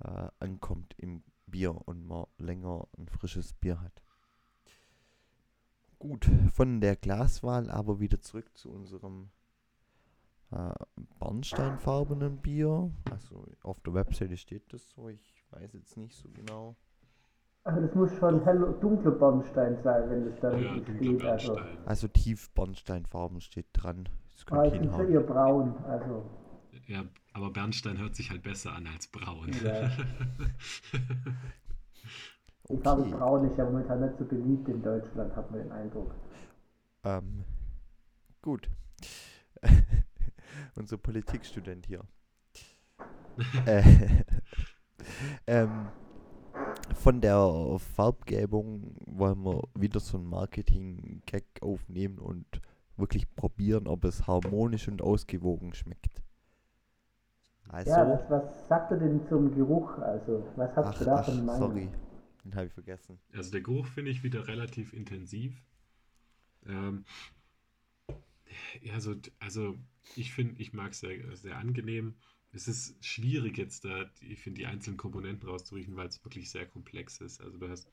[0.00, 4.02] äh, ankommt im Bier und man länger ein frisches Bier hat.
[5.98, 9.30] Gut, von der Glaswahl aber wieder zurück zu unserem
[10.50, 10.70] äh,
[11.18, 12.90] bernsteinfarbenen Bier.
[13.10, 16.76] Also auf der Webseite steht das so, ich weiß jetzt nicht so genau.
[17.64, 21.24] Also das muss schon hell, dunkler Bernstein sein, wenn das da ja, steht.
[21.24, 21.58] Also.
[21.84, 24.08] also tief Bernsteinfarben steht dran.
[24.32, 26.24] Das ah, ich bin eher braun, also.
[26.86, 29.50] Ja, aber Bernstein hört sich halt besser an als braun.
[29.62, 29.90] Ja.
[32.68, 32.82] Die okay.
[32.82, 36.14] Farbe Braun ist ja momentan nicht so beliebt in Deutschland, hat man den Eindruck.
[37.02, 37.44] Ähm,
[38.42, 38.68] gut.
[40.74, 42.04] Unser Politikstudent hier.
[43.66, 43.82] äh,
[45.46, 45.88] ähm,
[46.94, 52.46] von der Farbgebung wollen wir wieder so ein Marketing-Gag aufnehmen und
[52.96, 56.22] wirklich probieren, ob es harmonisch und ausgewogen schmeckt.
[57.68, 59.98] Also, ja, was, was sagt er denn zum Geruch?
[59.98, 61.46] Also, was hast ach, du da von?
[61.46, 61.90] Sorry,
[62.44, 63.18] den habe ich vergessen.
[63.34, 65.62] Also der Geruch finde ich wieder relativ intensiv.
[66.66, 67.04] Ähm,
[68.82, 69.78] ja, also, also
[70.16, 72.16] ich finde, ich mag es sehr, sehr angenehm.
[72.52, 76.66] Es ist schwierig jetzt da, ich finde, die einzelnen Komponenten rauszuriechen, weil es wirklich sehr
[76.66, 77.40] komplex ist.
[77.40, 77.90] Also du hast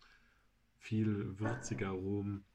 [0.79, 2.45] viel würziger Aromen,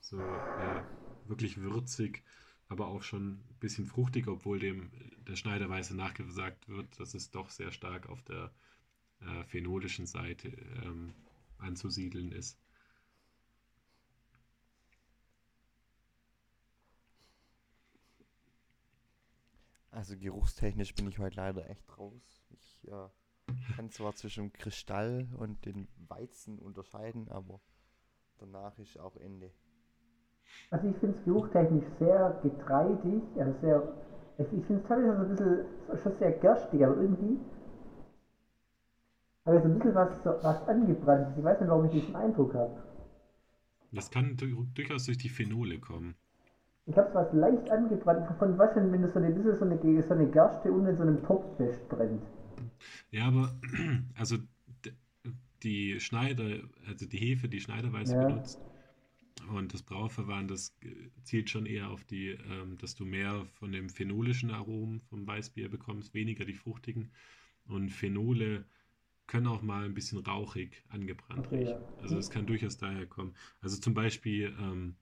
[0.00, 0.86] so ja,
[1.24, 2.22] wirklich würzig,
[2.68, 4.90] aber auch schon ein bisschen fruchtig, obwohl dem
[5.26, 8.52] der Schneiderweise nachgesagt wird, dass es doch sehr stark auf der
[9.20, 10.48] äh, phenolischen Seite
[10.84, 11.14] ähm,
[11.58, 12.58] anzusiedeln ist.
[19.98, 22.46] Also geruchstechnisch bin ich heute leider echt raus.
[22.50, 23.08] Ich äh,
[23.74, 27.60] kann zwar zwischen Kristall und den Weizen unterscheiden, aber
[28.38, 29.50] danach ist auch Ende.
[30.70, 33.92] Also ich finde es geruchtechnisch sehr getreidig, also sehr,
[34.38, 37.40] ich finde es teilweise so ein bisschen schon sehr gerstig, aber irgendwie
[39.46, 41.38] aber so ein bisschen was, was angebrannt ist.
[41.38, 42.84] Ich weiß nicht, warum ich diesen Eindruck habe.
[43.90, 46.14] Das kann durchaus durch die Phenole kommen.
[46.88, 48.26] Ich habe es was leicht angebrannt.
[48.38, 50.96] Von was denn, wenn du so eine, bisschen so eine, so eine Gerste unten in
[50.96, 52.22] so einem Topf festbrennt?
[53.10, 53.54] Ja, aber
[54.18, 54.36] also
[55.62, 58.26] die Schneider, also die Hefe, die Schneiderweise ja.
[58.26, 58.60] benutzt
[59.48, 60.74] und das Brauverfahren, das
[61.24, 65.68] zielt schon eher auf die, ähm, dass du mehr von dem phenolischen Aromen vom Weißbier
[65.68, 67.10] bekommst, weniger die fruchtigen.
[67.66, 68.64] Und Phenole
[69.26, 71.80] können auch mal ein bisschen rauchig angebrannt okay, riechen.
[71.80, 72.02] Ja.
[72.02, 73.34] Also es kann durchaus daher kommen.
[73.60, 74.96] Also zum Beispiel, ähm,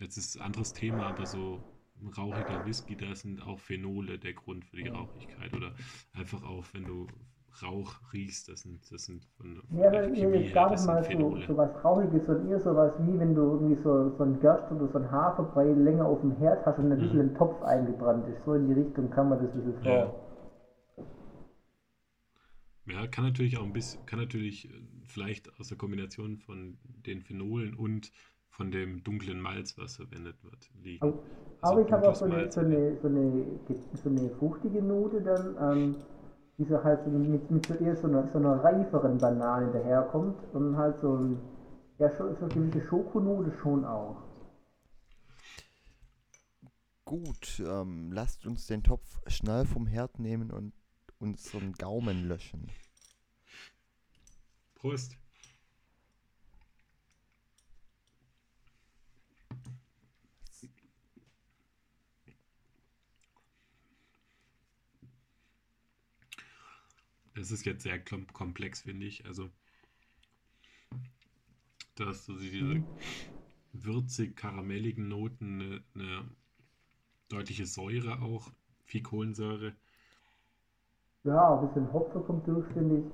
[0.00, 1.62] jetzt ist ein anderes Thema, aber so
[2.00, 4.94] ein rauchiger Whisky, da sind auch Phenole der Grund für die ja.
[4.94, 5.52] Rauchigkeit.
[5.54, 5.72] Oder
[6.14, 7.06] einfach auch, wenn du
[7.62, 11.40] Rauch riechst, das sind, das sind von, von ja, der Chemie her, das mal Phenole.
[11.42, 14.70] So, so was Rauchiges und eher sowas wie, wenn du irgendwie so, so ein Gerst
[14.72, 17.30] oder so ein Haferbrei länger auf dem Herd hast und ein bisschen mhm.
[17.30, 18.44] im Topf eingebrannt ist.
[18.44, 19.92] So in die Richtung kann man das ein bisschen vor.
[19.92, 20.14] Ja.
[22.86, 27.20] Ja, kann natürlich auch ein bisschen, kann natürlich äh, vielleicht aus der Kombination von den
[27.20, 28.10] Phenolen und
[28.50, 31.02] von dem dunklen Malz, was verwendet wird, liegen.
[31.02, 31.18] Aber,
[31.60, 33.44] also aber ich habe auch so eine, so, eine, so, eine,
[33.94, 35.96] so eine fruchtige Note dann, ähm,
[36.58, 40.36] die so halt so mit, mit so eher so einer, so einer reiferen Banane daherkommt
[40.52, 41.38] und halt so ein,
[41.98, 44.16] ja, schon, so eine gewisse Schokonote schon auch.
[47.04, 50.72] Gut, ähm, lasst uns den Topf schnell vom Herd nehmen und
[51.18, 52.70] unseren Gaumen löschen.
[54.74, 55.19] Prost.
[67.34, 69.24] Das ist jetzt sehr komplex, finde ich.
[69.26, 69.50] Also,
[71.94, 72.82] dass du diese
[73.72, 76.24] würzig-karamelligen Noten, eine, eine
[77.28, 78.50] deutliche Säure auch,
[78.84, 79.74] viel Kohlensäure.
[81.24, 83.04] Ja, ein bisschen Hopfen kommt durch, finde ich.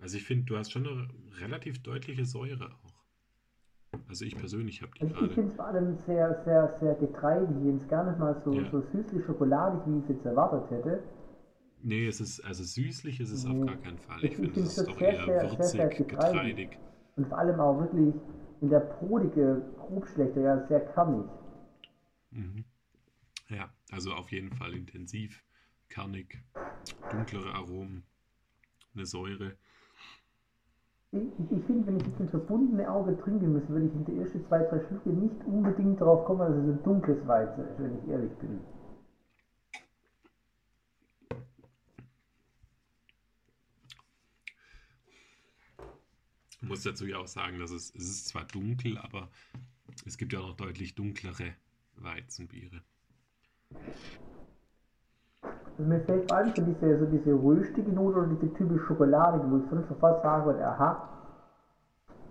[0.00, 1.08] Also ich finde, du hast schon eine
[1.40, 2.74] relativ deutliche Säure.
[4.08, 5.34] Also ich persönlich habe die Also ich gerade.
[5.34, 8.68] finde es vor allem sehr, sehr, sehr getreidig, jetzt gar nicht mal so, Ja.
[8.70, 11.02] so süßlich-schokoladig, wie ich es jetzt erwartet hätte.
[11.82, 13.60] Nee, es ist, also süßlich ist es Nee.
[13.60, 14.18] auf gar keinen Fall.
[14.18, 16.06] Ich- Ich finde, ich finde es ist es doch sehr, eher sehr, sehr, sehr würzig,
[16.08, 16.08] getreidig.
[16.68, 16.78] getreidig.
[17.16, 18.14] Und vor allem auch wirklich
[18.60, 21.26] in der brodige Grobschlechte, ja, sehr kernig.
[22.30, 22.64] Mhm.
[23.48, 25.44] Ja, also auf jeden Fall intensiv,
[25.90, 26.42] kernig,
[27.10, 28.04] dunklere Aromen,
[28.94, 29.56] eine Säure.
[31.14, 31.18] Ich,
[31.66, 34.60] finde, wenn ich jetzt ins verbundene Auge trinken müsste, würde ich in die ersten zwei,
[34.60, 38.32] drei Schlücke nicht unbedingt darauf kommen, dass es ein dunkles Weizen ist, wenn ich ehrlich
[38.38, 38.60] bin.
[46.62, 49.28] Ich muss dazu ja auch sagen, dass es, es ist zwar dunkel, aber
[50.06, 51.52] es gibt ja auch noch deutlich dunklere
[51.96, 52.82] Weizenbiere.
[55.78, 59.58] Mir fällt vor allem so diese, so diese röstige Note oder diese typisch schokoladige, wo
[59.58, 61.08] ich sonst sofort sagen würde, aha,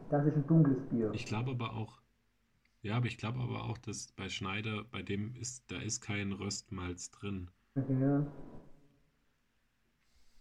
[0.10, 1.12] das ist ein dunkles Bier.
[1.14, 2.02] Ich glaube aber auch,
[2.82, 6.32] ja, aber ich glaube aber auch, dass bei Schneider, bei dem ist, da ist kein
[6.34, 7.50] Röstmalz drin.
[7.76, 8.26] Okay, ja.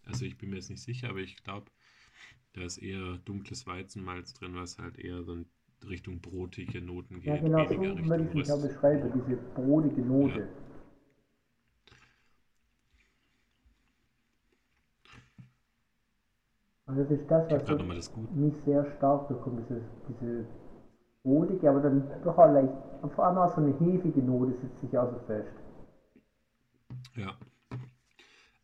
[0.05, 1.70] Also ich bin mir jetzt nicht sicher, aber ich glaube,
[2.53, 5.46] da ist eher dunkles Weizenmalz drin, was halt eher so in
[5.88, 8.62] Richtung brotige Noten ja, geht, genau so würde ich es Röst.
[8.62, 10.40] beschreiben, diese brodige Note.
[10.40, 10.70] Ja.
[16.91, 20.45] Also das ist das, was so das nicht sehr stark bekommt, diese, diese
[21.22, 22.72] brodige, aber dann doch auch leicht,
[23.03, 25.53] und vor allem auch so eine hefige Note sitzt sich auch so fest.
[27.14, 27.38] Ja.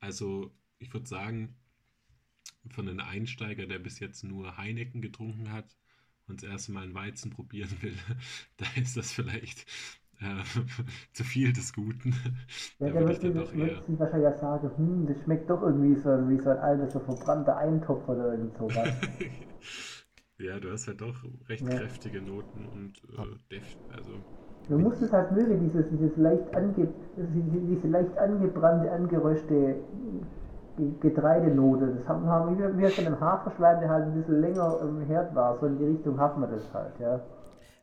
[0.00, 0.50] Also
[0.80, 1.54] ich würde sagen,
[2.70, 5.76] von einem Einsteiger, der bis jetzt nur Heineken getrunken hat
[6.26, 7.94] und das erste Mal einen Weizen probieren will,
[8.56, 9.66] da ist das vielleicht
[10.20, 10.42] äh,
[11.12, 12.14] zu viel des Guten.
[12.78, 13.98] Ja, Da der würde wird, ich dann sich- doch eher.
[13.98, 17.56] wahrscheinlich auch sagen, hm, das schmeckt doch irgendwie so wie so ein alter, so verbrannter
[17.56, 18.88] Eintopf oder irgend sowas.
[20.38, 21.14] Ja, du hast halt doch
[21.48, 21.76] recht Ja.
[21.78, 23.64] kräftige Noten und äh, def
[23.96, 24.12] also
[24.68, 29.76] Du musst es halt mögen, dieses, dieses leicht ange, diese, leicht angebrannte, angeröschte
[30.76, 31.94] Ge- Getreidenote.
[31.96, 35.34] Das haben, haben wir, wir von einem Haferschleim, der halt ein bisschen länger im Herd
[35.34, 35.56] war.
[35.58, 37.20] So in die Richtung haben wir das halt, ja.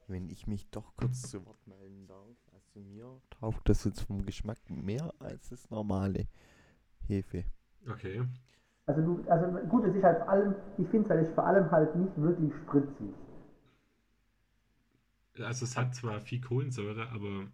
[0.07, 1.82] Wenn ich mich doch kurz zu Wort melden darf,
[2.75, 6.27] also mir taugt das jetzt vom Geschmack mehr als das normale
[7.07, 7.45] Hefe.
[7.89, 8.23] okay.
[8.85, 11.71] Also du, also gut, es ist halt vor allem, ich finde es halt vor allem
[11.71, 13.13] halt nicht wirklich spritzig.
[15.39, 17.47] Also es hat zwar viel Kohlensäure, aber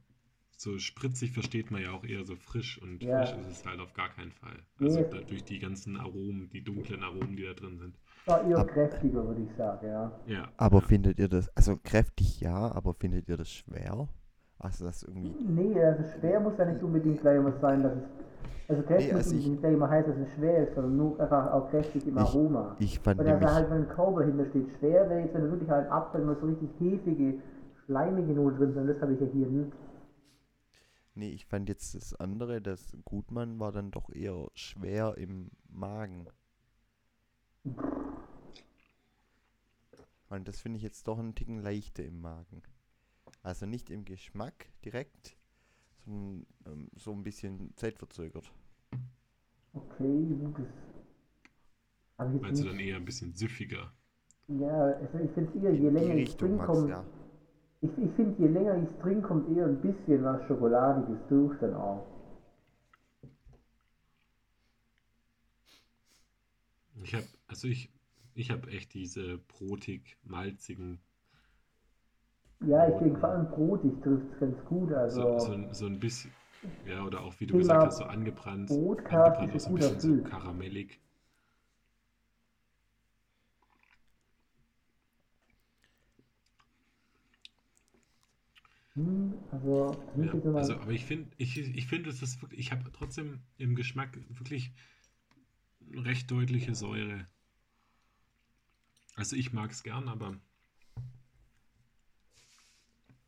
[0.58, 3.26] so spritzig versteht man ja auch eher so frisch und Ja.
[3.26, 4.64] frisch ist es halt auf gar keinen Fall.
[4.80, 5.24] Also Nee.
[5.28, 7.98] durch die ganzen Aromen, die dunklen Aromen, die da drin sind.
[8.26, 10.20] War eher kräftiger, würde ich sagen, ja.
[10.26, 10.52] Ja.
[10.58, 10.88] Aber ja.
[10.88, 14.10] findet ihr das, also kräftig ja, aber findet ihr das schwer?
[14.60, 18.04] Also das irgendwie, Nee, also schwer muss ja nicht unbedingt gleich immer sein, dass es.
[18.68, 20.98] Also kräftig Nee, muss also nicht unbedingt gleich immer heißen, dass es schwer ist, sondern
[20.98, 22.76] nur einfach auch kräftig im Ich- Aroma.
[22.80, 25.52] ich fand Oder da halt, wenn ein Körper hinter steht, schwer wäre jetzt, wenn du
[25.52, 27.42] wirklich halt Apfel nur so richtig hefige,
[27.86, 29.72] schleimige Note drin sind, das habe ich ja hier nicht.
[31.16, 36.28] nee, ich fand jetzt das andere, das Gutmann war dann doch eher schwer im Magen.
[40.30, 42.62] Und das finde ich jetzt doch einen Ticken leichter im Magen.
[43.44, 45.38] Also nicht im Geschmack direkt,
[46.06, 48.52] sondern ähm, so ein bisschen zeitverzögert.
[49.74, 53.94] Okay, gut, ich jetzt Meinst du dann eher ein bisschen süffiger?
[54.50, 57.06] Ja, also ich finde eher, je länger ich Richtung, drin Max, komme, ja.
[57.82, 61.76] ich, ich finde, je länger ich drin kommt eher ein bisschen was Schokoladiges durch dann
[61.76, 62.06] auch.
[67.04, 67.90] Ich habe, also ich,
[68.36, 71.00] ich habe echt diese brotig, malzigen,
[72.62, 74.90] Ja, ich denke vor allem brotig trifft es ganz gut.
[75.08, 76.34] so, Also so, ein- so ein bisschen,
[76.86, 79.76] ja, oder auch wie du gesagt hast, so angebrannt, Brotkarte angebrannt ist so ein ein
[79.76, 81.00] bisschen so karamellig.
[88.96, 92.72] Hm, also, Ja, so also, aber ich finde, ich, ich finde, es ist wirklich, ich
[92.72, 94.72] habe trotzdem im Geschmack wirklich
[95.94, 97.28] recht deutliche Säure.
[99.16, 100.40] Also ich mag es gern, aber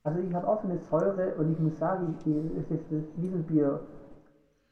[0.03, 2.25] Also ich habe auch so eine Säure und ich muss sagen, ich,
[2.57, 3.79] es ist das Wiesenbier,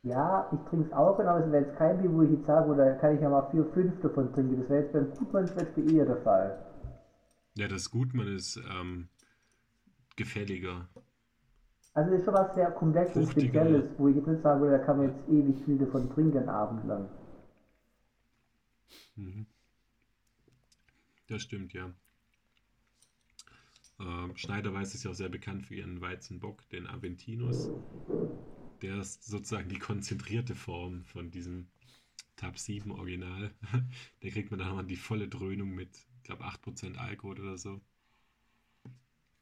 [0.03, 2.69] ja, ich trinke es auch, aber es wäre jetzt kein Bier, wo ich jetzt sage,
[2.71, 4.59] oder kann ich ja mal vier, fünf davon trinken.
[4.61, 6.57] Das wäre jetzt beim Gutmann zum Beispiel eher der Fall.
[7.55, 9.09] Ja, das Gutmann ist ähm,
[10.15, 10.88] gefälliger.
[11.93, 13.65] Also es ist schon was sehr komplexes Fruchtiger.
[13.65, 16.47] Spezielles, wo ich jetzt nicht sagen würde, da kann man jetzt ewig viel davon trinken,
[16.47, 17.09] abendlang.
[19.15, 19.45] Mhm.
[21.27, 21.91] Das stimmt, ja.
[23.99, 27.69] Ähm, Schneiderweiß ist ja auch sehr bekannt für ihren Weizenbock, den Aventinus.
[28.81, 31.67] Der ist sozusagen die konzentrierte Form von diesem
[32.37, 33.51] Tab 7 Original.
[34.21, 37.81] Da kriegt man dann nochmal die volle Dröhnung mit, ich glaube, 8% Alkohol oder so.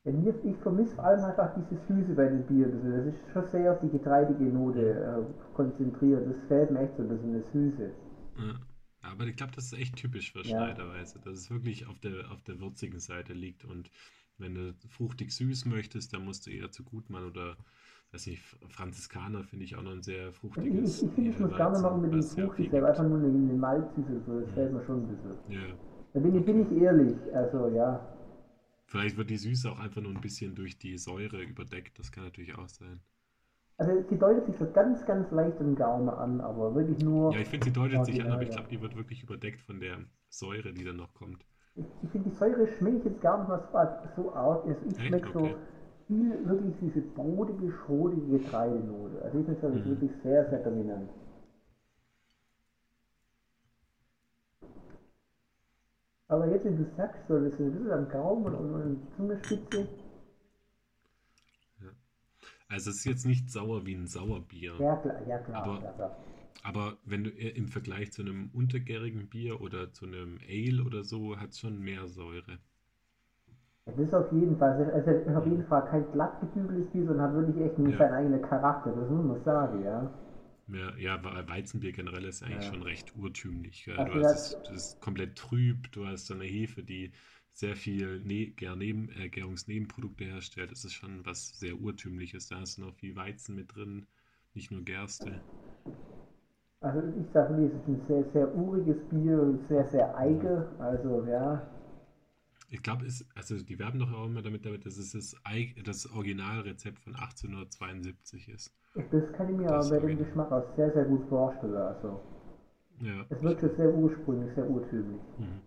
[0.04, 3.06] Ja, ich vermisse vor allem einfach diese Süße bei den Bieren.
[3.06, 6.26] Das ist schon sehr auf die getreidige Note äh, konzentriert.
[6.26, 7.92] Das fällt mir echt so, das ist eine Süße.
[8.38, 8.60] Ja.
[9.02, 10.74] Aber ich glaube, das ist echt typisch für Ja.
[10.74, 13.66] Dass es wirklich auf der, auf der würzigen Seite liegt.
[13.66, 13.90] Und
[14.38, 17.58] wenn du fruchtig süß möchtest, dann musst du eher zu Gutmann oder,
[18.12, 21.40] weiß nicht, Franziskaner finde ich auch noch ein sehr Ich, ich, fruchtiges ich finde, es
[21.40, 22.84] muss gar nicht mal unbedingt was sehr fruchtig gibt.
[22.84, 24.22] einfach nur eine, eine Malzsüße.
[24.26, 25.32] So, das fällt mir schon ein bisschen.
[25.50, 25.76] Ja.
[26.14, 27.16] Da bin ich, bin ich ehrlich.
[27.34, 28.00] Also ja.
[28.86, 32.00] Vielleicht wird die Süße auch einfach nur ein bisschen durch die Säure überdeckt.
[32.00, 33.02] Das kann natürlich auch sein.
[33.78, 37.34] Also sie deutet sich so ganz, ganz leicht im Gaumen an, aber wirklich nur.
[37.34, 39.80] Ja, ich finde, sie deutet sich an, aber ich glaube, die wird wirklich überdeckt von
[39.80, 41.46] der Säure, die dann noch kommt.
[41.78, 44.66] Ich, finde, die Säure schmeckt jetzt gar nicht so, arg- so arg.
[44.66, 45.50] Also ich schmecke Okay.
[45.50, 45.56] so
[46.08, 49.22] viel wirklich diese brotige, schrotige Getreidenote.
[49.22, 49.86] Also ich finde das Mhm.
[49.86, 51.10] wirklich sehr, sehr dominant.
[56.30, 59.88] Aber jetzt, wenn du sagst, so das ist ein bisschen am Gaumen und, und Zungenspitze,
[62.70, 64.74] Also es ist jetzt nicht sauer wie ein Sauerbier.
[64.80, 66.18] ja klar, ja klar, Aber- klar, klar.
[66.64, 71.04] Aber wenn du eher im Vergleich zu einem untergärigen Bier oder zu einem Ale oder
[71.04, 72.60] so, hat es schon mehr Säure.
[73.88, 77.06] Ja, Das ist auf jeden Fall, es ist auf jeden Fall kein glatt gebügeltes Bier,
[77.08, 77.98] sondern hat wirklich echt Ja.
[77.98, 80.12] seinen eigenen Charakter, das muss man sagen, ja.
[80.98, 82.70] Ja, weil Weizenbier generell ist eigentlich Ja.
[82.72, 83.86] schon recht urtümlich.
[83.86, 83.98] Gell?
[83.98, 87.12] Also Du das- hast es, das ist komplett trüb, du hast so eine Hefe, die
[87.54, 90.72] sehr viel ne äh, Gärungsnebenprodukte herstellt.
[90.72, 92.48] Das ist schon was sehr urtümliches.
[92.48, 94.08] Da hast du noch viel Weizen mit drin,
[94.54, 95.42] nicht nur Gerste.
[96.82, 100.64] Also ich sage wirklich, es ist ein sehr, sehr uriges Bier und sehr, sehr eigen,
[100.80, 101.62] also ja.
[102.70, 105.84] Ich glaube, es, also die werben doch auch immer damit, damit dass es das, Eig-
[105.84, 108.74] das Originalrezept von 1872 ist.
[109.12, 110.18] Das kann ich mir Das aber bei dem.
[110.18, 112.20] Geschmack auch sehr, sehr gut vorstellen, also.
[113.02, 113.26] Ja.
[113.30, 115.22] Es wirkt schon sehr ursprünglich, sehr urtümlich.
[115.38, 115.62] Mhm.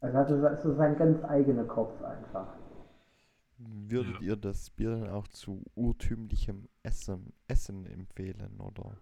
[0.00, 2.46] Also hat so, so sein ganz eigener Kopf einfach.
[3.58, 4.20] Würdet Ja.
[4.20, 8.96] ihr das Bier dann auch zu urtümlichem Essen, Essen empfehlen oder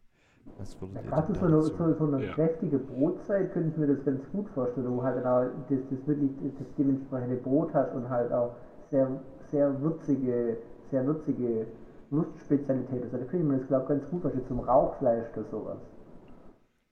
[0.58, 2.34] was würdet Ja, ihr Gerade so eine, so, so eine Ja.
[2.34, 6.30] kräftige Brotzeit könnte ich mir das ganz gut vorstellen, wo halt auch das, das wirklich
[6.58, 8.54] das dementsprechende Brot hast und halt auch
[8.90, 9.08] sehr,
[9.50, 10.56] sehr würzige,
[10.90, 11.66] sehr würzige
[12.10, 13.02] Lustspezialität.
[13.04, 15.78] Also da könnte ich mir das glaube ich ganz gut vorstellen, zum Rauchfleisch oder sowas.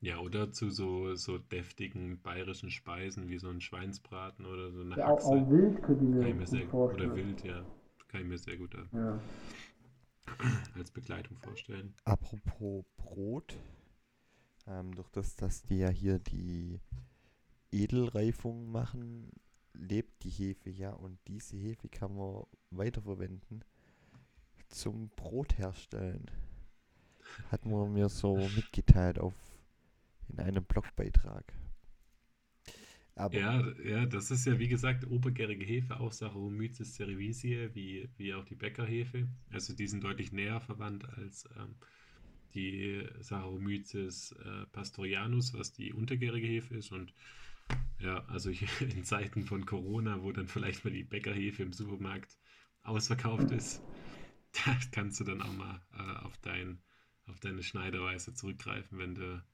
[0.03, 4.97] Ja, oder zu so, so deftigen bayerischen Speisen wie so ein Schweinsbraten oder so eine
[4.97, 5.25] Ja, auch, Haxe.
[5.25, 7.15] auch wild könnte ich Kann mir ich mir gut sehr, oder vorstellen.
[7.15, 7.65] wild, ja.
[8.09, 9.19] Kann ich mir sehr gut äh, Ja.
[10.75, 11.95] als Begleitung vorstellen.
[12.05, 13.57] Apropos Brot,
[14.67, 16.81] ähm, durch das, dass die ja hier die
[17.73, 19.31] Edelreifung machen,
[19.75, 23.65] lebt die Hefe ja und diese Hefe kann man weiterverwenden
[24.69, 26.31] zum Brot herstellen.
[27.51, 29.35] Hat man mir so mitgeteilt auf
[30.29, 31.53] in einem Blogbeitrag.
[33.21, 38.35] Aber Ja, ja, das ist ja wie gesagt obergärige Hefe, auch Saccharomyces cerevisiae, wie, wie
[38.35, 39.29] auch die Bäckerhefe.
[39.51, 41.77] Also die sind deutlich näher verwandt als ähm,
[42.55, 46.93] die Saccharomyces äh, pastorianus, was die untergärige Hefe ist.
[46.93, 47.15] Und
[47.99, 48.51] ja, also
[48.81, 52.39] in Zeiten von Corona, wo dann vielleicht mal die Bäckerhefe im Supermarkt
[52.83, 53.83] ausverkauft ist,
[54.67, 56.83] da kannst du dann auch mal äh, auf dein,
[57.27, 59.45] auf deine Schneiderweise zurückgreifen, wenn du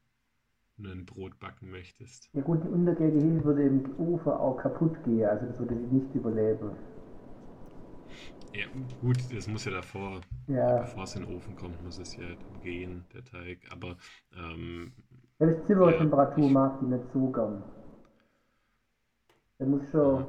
[0.78, 2.30] ein Brot backen möchtest.
[2.34, 5.92] ja gut, die untergärige Hefe würde im Ofen auch kaputt gehen, also das würde sie
[5.92, 6.70] nicht überleben.
[8.52, 8.66] Ja,
[9.00, 12.34] gut, das muss ja davor, Ja, bevor es in den Ofen kommt, muss es ja
[12.36, 13.60] dann gehen, der Teig.
[13.70, 13.96] Aber
[14.34, 14.92] ähm,
[15.38, 17.62] selbst Zimmertemperatur Ja, ich- mag die nicht so gern.
[19.58, 20.24] Der muss schon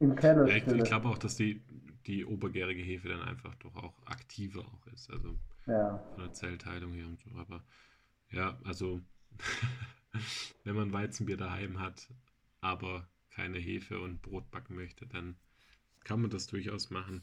[0.00, 0.74] im Keller ja, ich, stehen.
[0.74, 1.62] ich glaube auch, dass die,
[2.06, 6.00] die obergärige Hefe dann einfach doch auch aktiver auch ist, also Ja.
[6.10, 7.30] von der Zellteilung her und so.
[7.36, 7.64] Aber
[8.30, 9.00] ja, also
[10.64, 12.08] wenn man Weizenbier daheim hat,
[12.60, 15.36] aber keine Hefe und Brot backen möchte, dann
[16.04, 17.22] kann man das durchaus machen.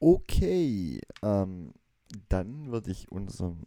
[0.00, 1.72] okay, ähm,
[2.28, 3.64] dann würde ich unseren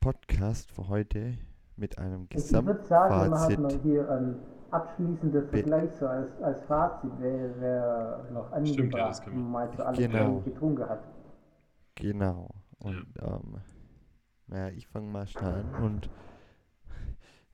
[0.00, 1.38] Podcast für heute
[1.76, 3.58] mit einem Ich, ich würde sagen, wir machen Gesamtfazit.
[3.58, 4.36] noch hier einen
[4.70, 10.06] abschließender Vergleich so als, als Fazit wäre wär noch angebracht, Stimmt, ja, mal zu allem
[10.10, 10.40] Genau.
[10.40, 11.02] getrunken hat.
[11.94, 12.48] Genau.
[12.78, 13.62] Und ähm,
[14.52, 16.10] naja, ich fange mal schnell an und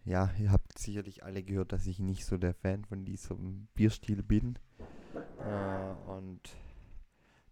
[0.05, 4.23] ja, ihr habt sicherlich alle gehört, dass ich nicht so der Fan von diesem Bierstil
[4.23, 4.59] bin.
[5.39, 6.41] Äh, und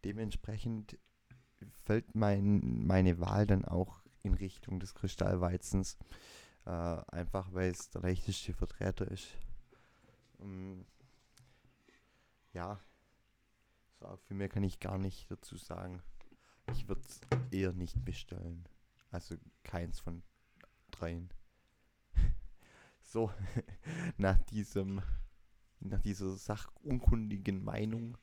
[0.05, 0.99] dementsprechend
[1.85, 5.97] fällt mein, meine Wahl dann auch in Richtung des Kristallweizens.
[6.65, 9.29] Äh, einfach weil es der leichteste Vertreter ist.
[10.41, 10.85] Ähm,
[12.53, 12.81] ja,
[14.01, 16.03] so viel mehr kann ich gar nicht dazu sagen.
[16.73, 17.21] Ich würde es
[17.53, 18.67] eher nicht bestellen.
[19.11, 20.23] Also keins von
[20.91, 21.31] dreien.
[23.09, 23.31] So,
[24.19, 25.01] nach diesem,
[25.79, 28.19] nach dieser sachunkundigen Meinung,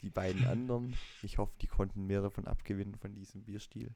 [0.00, 3.94] die beiden anderen, ich hoffe, die konnten mehr davon abgewinnen von diesem Bierstil.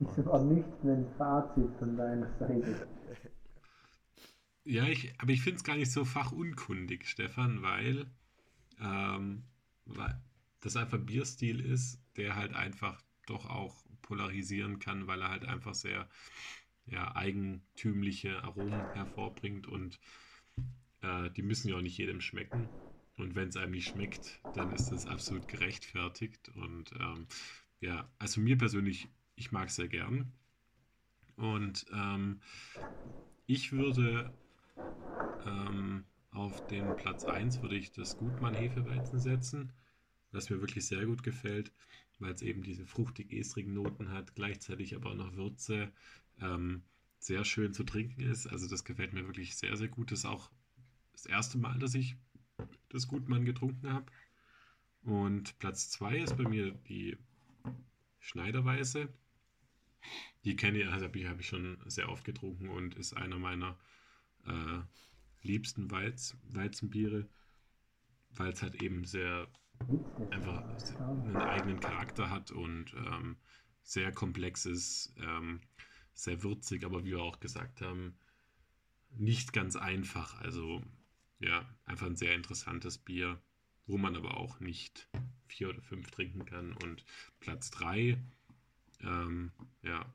[0.00, 2.88] Zum ernüchternden Fazit von deiner Seite.
[4.64, 8.06] Ja, ich, aber ich finde es gar nicht so fachunkundig, Stefan, weil,
[8.80, 9.44] ähm,
[9.86, 10.20] weil
[10.60, 15.44] das einfach ein Bierstil ist, der halt einfach doch auch polarisieren kann, weil er halt
[15.44, 16.08] einfach sehr
[16.86, 20.00] ja, eigentümliche Aromen hervorbringt und
[21.02, 22.70] äh, die müssen ja auch nicht jedem schmecken.
[23.16, 26.48] Und wenn es einem nicht schmeckt, dann ist das absolut gerechtfertigt.
[26.56, 27.26] Und ähm,
[27.80, 30.32] ja, also mir persönlich, ich mag es sehr gern.
[31.36, 32.40] Und ähm,
[33.46, 34.32] ich würde
[35.44, 39.72] ähm, auf den Platz 1 würde ich das Gutmann Hefeweizen setzen,
[40.30, 41.72] was mir wirklich sehr gut gefällt,
[42.22, 45.92] weil es eben diese fruchtig-estrigen Noten hat, gleichzeitig aber auch noch Würze,
[46.40, 46.82] ähm,
[47.18, 48.46] sehr schön zu trinken ist.
[48.46, 50.10] Also das gefällt mir wirklich sehr, sehr gut.
[50.10, 50.50] Das ist auch
[51.12, 52.16] das erste Mal, dass ich
[52.88, 54.06] das Gutmann getrunken habe.
[55.02, 57.16] Und Platz 2 ist bei mir die
[58.18, 59.08] Schneiderweise.
[60.44, 63.38] Die kenne ich, also habe ich, hab ich schon sehr oft getrunken und ist einer
[63.38, 63.78] meiner
[64.46, 64.80] äh,
[65.42, 67.28] liebsten Weiz, Weizenbiere,
[68.30, 69.48] weil es halt eben sehr
[70.30, 70.62] einfach
[71.08, 73.36] einen eigenen Charakter hat und ähm,
[73.82, 75.60] sehr komplex ist, ähm,
[76.14, 78.14] sehr würzig, aber wie wir auch gesagt haben,
[79.16, 80.40] nicht ganz einfach.
[80.40, 80.82] Also
[81.38, 83.40] ja, einfach ein sehr interessantes Bier,
[83.86, 85.08] wo man aber auch nicht
[85.48, 86.72] vier oder fünf trinken kann.
[86.72, 87.04] Und
[87.40, 88.18] Platz drei,
[89.00, 89.52] ähm,
[89.82, 90.06] ja,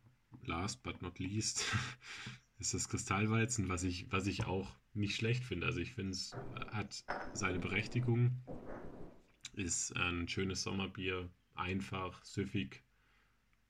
[0.45, 1.65] last but not least,
[2.59, 5.67] ist das Kristallweizen, was ich, was ich auch nicht schlecht finde.
[5.67, 6.33] Also ich finde, es
[6.71, 7.03] hat
[7.33, 8.41] seine Berechtigung,
[9.57, 12.83] ist ein schönes Sommerbier, einfach, süffig,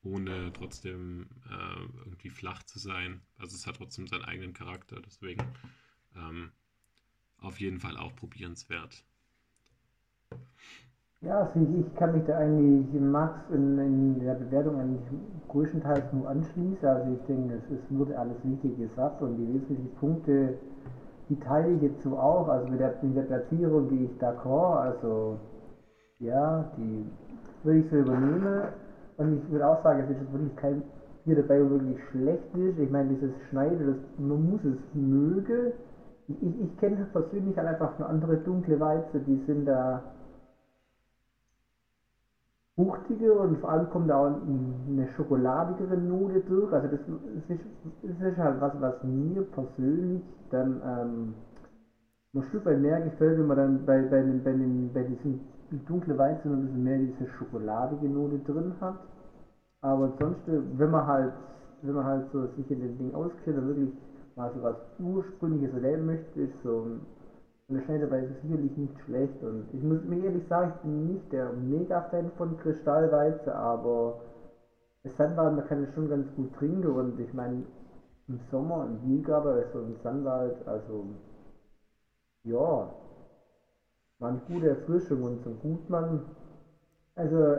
[0.04, 3.22] ohne trotzdem äh, irgendwie flach zu sein.
[3.38, 5.44] Also es hat trotzdem seinen eigenen Charakter, deswegen
[6.16, 6.52] ähm,
[7.40, 9.04] auf jeden Fall auch probierenswert.
[11.22, 15.02] Ja, also ich, kann mich da eigentlich Max in, in der Bewertung eigentlich
[15.48, 16.88] größtenteils nur anschließen.
[16.88, 20.60] Also ich denke, es, es wurde alles wichtig gesagt und die wesentlichen Punkte,
[21.30, 22.48] die teile ich jetzt so auch.
[22.48, 24.78] Also mit der, mit der Platzierung gehe ich d'accord.
[24.78, 25.40] Also
[26.20, 27.06] ja, die
[27.64, 28.70] würde ich so übernehmen.
[29.18, 30.84] Und ich würde auch sagen, es ist wirklich kein
[31.26, 32.78] Bier dabei, wo wirklich schlecht ist.
[32.78, 35.74] Ich meine, dieses Schneiden, das, man muss es mögen.
[36.28, 40.02] Ich, ich, ich kenne persönlich halt einfach nur andere dunkle Weizen, die sind da
[42.76, 46.72] fruchtiger und vor allem kommt da auch eine schokoladigere Note durch.
[46.72, 47.00] Also das,
[47.48, 47.62] ist,
[48.04, 51.34] das ist halt was, was mir persönlich dann ähm,
[52.36, 55.40] ein Stück weit mehr gefällt, wenn man dann bei, bei, bei, den, bei diesem
[55.72, 58.96] dunklen Weizen ein bisschen mehr diese schokoladige Note drin hat.
[59.82, 61.34] Aber ansonsten, wenn man halt,
[61.82, 63.92] wenn man halt so sich in dem Ding auskennt und wirklich
[64.36, 66.86] mal so was Ursprüngliches erleben möchte, ist so
[67.70, 69.44] eine Schneiderweise sicherlich nicht schlecht.
[69.44, 74.20] Und ich muss mir ehrlich sagen, ich bin nicht der Mega-Fan von Kristallweizen, aber
[75.04, 77.64] das Sandwald, man kann es schon ganz gut trinken und ich meine,
[78.28, 81.06] im Sommer im Biergabe ist so ein Sandwald, also
[82.44, 82.90] ja,
[84.20, 86.22] war eine gute Erfrischung und so Gutmann,
[87.16, 87.58] also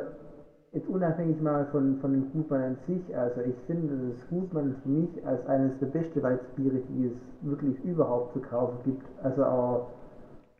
[0.72, 4.88] jetzt unabhängig mal von, von dem Gutmann an sich, also ich finde das Gutmann für
[4.88, 9.06] mich als eines der besten Weißbiere, die es wirklich überhaupt zu kaufen gibt.
[9.22, 9.86] Also auch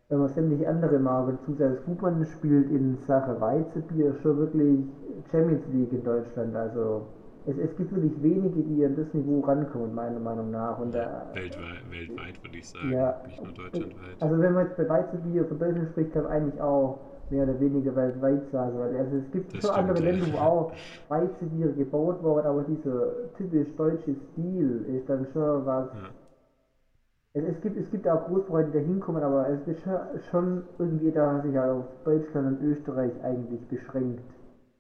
[0.09, 4.87] wenn man sämtliche andere Marken zusätzlich Gutmann spielt in Sache Weizenbier schon wirklich
[5.31, 6.55] Champions League in Deutschland.
[6.57, 7.03] Also
[7.49, 10.79] es, es gibt wirklich wenige, die an das Niveau rankommen, meiner Meinung nach.
[10.79, 13.21] Und Ja, da, weltweit, weltweit würde ich sagen, Ja.
[13.27, 14.17] nicht nur deutschlandweit.
[14.21, 16.99] also wenn man jetzt bei Weizenbier von Deutschland spricht, kann man eigentlich auch
[17.31, 18.79] mehr oder weniger weltweit sagen.
[18.99, 20.21] Also es gibt Das schon andere stimmt.
[20.21, 20.73] Länder, wo auch
[21.09, 25.87] Weizenbiere gebaut wurden, aber dieser typisch deutsche Stil ist dann schon was.
[25.95, 26.11] Ja.
[27.35, 29.99] Es, es, gibt, es gibt auch Großbräute, die da hinkommen, aber es ist schon,
[30.31, 34.23] schon irgendwie da sich halt auf Deutschland und Österreich eigentlich beschränkt.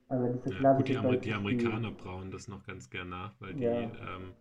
[0.08, 1.34] Also dieser Ja, gut, die, Amer deutsche die.
[1.36, 3.90] Amerikaner brauen das noch ganz gern nach, weil die Ja.
[4.00, 4.34] ähm,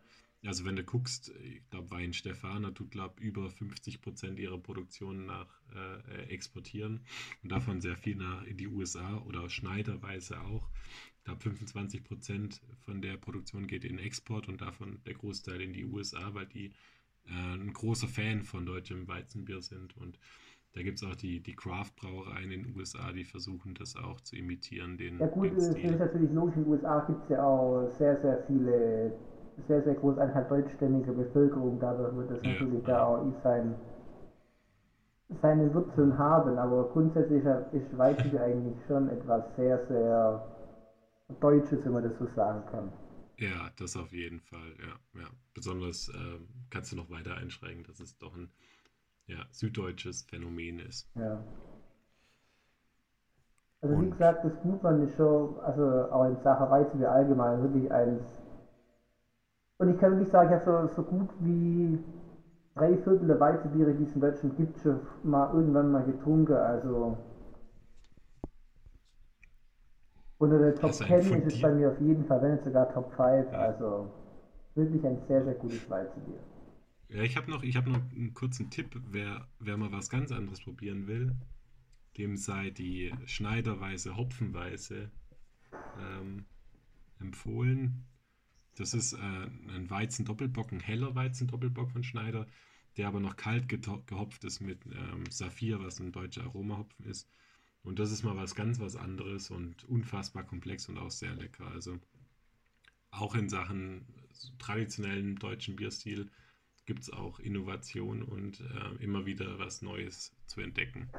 [0.46, 5.26] also wenn du guckst, ich glaube, Wein Stefana tut, glaube über 50 Prozent ihrer Produktion
[5.26, 7.02] nach äh, exportieren
[7.44, 10.70] und davon sehr viel nach in die USA oder schneiderweise auch.
[11.18, 15.74] Ich glaube, 25 Prozent von der Produktion geht in Export und davon der Großteil in
[15.74, 16.68] die USA, weil die
[17.26, 20.20] äh, ein großer Fan von deutschem Weizenbier sind und
[20.78, 24.36] da gibt es auch die, die Craft-Brauereien in den USA, die versuchen das auch zu
[24.36, 24.96] imitieren.
[24.96, 27.90] Den, ja gut, den das ist natürlich logisch, in den USA gibt es ja auch
[27.98, 29.12] sehr, sehr viele,
[29.68, 32.88] sehr, sehr große Anteil deutschstämmige Bevölkerung, dadurch wird das ja, natürlich ja.
[32.88, 33.74] da auch sein,
[35.42, 40.46] seine Wurzeln haben, aber grundsätzlich ist Weizenbier eigentlich schon etwas sehr, sehr
[41.42, 42.92] Deutsches, wenn man das so sagen kann.
[43.40, 45.22] Ja, das auf jeden Fall, ja.
[45.22, 45.28] ja.
[45.56, 46.40] Besonders äh,
[46.70, 48.50] kannst du noch weiter einschränken, das ist doch ein
[49.28, 51.08] ja, süddeutsches Phänomen ist.
[51.16, 51.40] Ja.
[53.82, 57.92] Also Und wie gesagt, das Gutmann ist schon, also auch in Sachen Weizenbier allgemein wirklich
[57.92, 58.24] eins.
[59.78, 62.00] Und ich kann wirklich sagen, ich habe so, so gut wie
[62.74, 66.54] drei Viertel der Weizenbiere, die es in Deutschland gibt, schon mal irgendwann mal getrunken.
[66.54, 67.18] Also
[70.40, 73.12] unter der Top 10 ist es bei mir auf jeden Fall, wenn nicht sogar Top
[73.14, 73.52] 5.
[73.52, 73.60] Ja.
[73.60, 74.10] Also
[74.74, 76.40] wirklich ein sehr, sehr gutes Weizenbier.
[77.10, 80.62] Ja, ich habe noch, hab noch einen kurzen Tipp, wer, wer mal was ganz anderes
[80.62, 81.36] probieren will,
[82.18, 85.12] dem sei die Schneiderweise Hopfenweise
[86.00, 86.46] ähm,
[87.20, 88.06] empfohlen.
[88.76, 92.48] Das ist äh, ein Weizendoppelbock, ein heller Weizendoppelbock von Schneider,
[92.98, 97.30] der aber noch kalt gehopft ist mit ähm, Saphir, was ein deutscher Aromahopfen ist.
[97.84, 101.68] Und das ist mal was ganz was anderes und unfassbar komplex und auch sehr lecker.
[101.68, 102.00] Also
[103.12, 104.06] auch in Sachen
[104.60, 106.30] traditionellen deutschen Bierstil
[106.88, 111.10] gibt es auch Innovation und äh, immer wieder was Neues zu entdecken.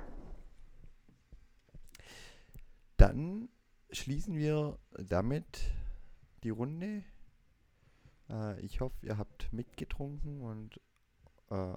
[2.97, 3.49] Dann
[3.93, 5.71] schließen wir damit
[6.43, 7.05] die Runde.
[8.31, 10.81] Äh, ich hoffe, ihr habt mitgetrunken und
[11.51, 11.75] äh,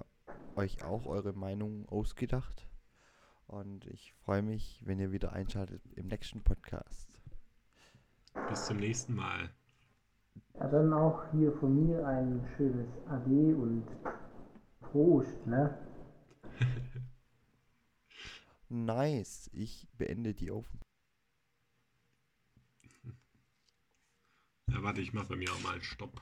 [0.56, 2.66] euch auch eure Meinung ausgedacht.
[3.46, 7.20] Und ich freue mich, wenn ihr wieder einschaltet im nächsten Podcast.
[8.48, 9.50] Bis zum nächsten Mal.
[10.54, 13.84] Ja, dann auch hier von mir ein schönes Ade und
[14.80, 15.78] Prost, ne?
[18.68, 19.50] nice.
[19.52, 20.82] Ich beende die Aufnahme.
[24.70, 26.20] Ja, warte, ich mache bei mir auch mal einen Stopp.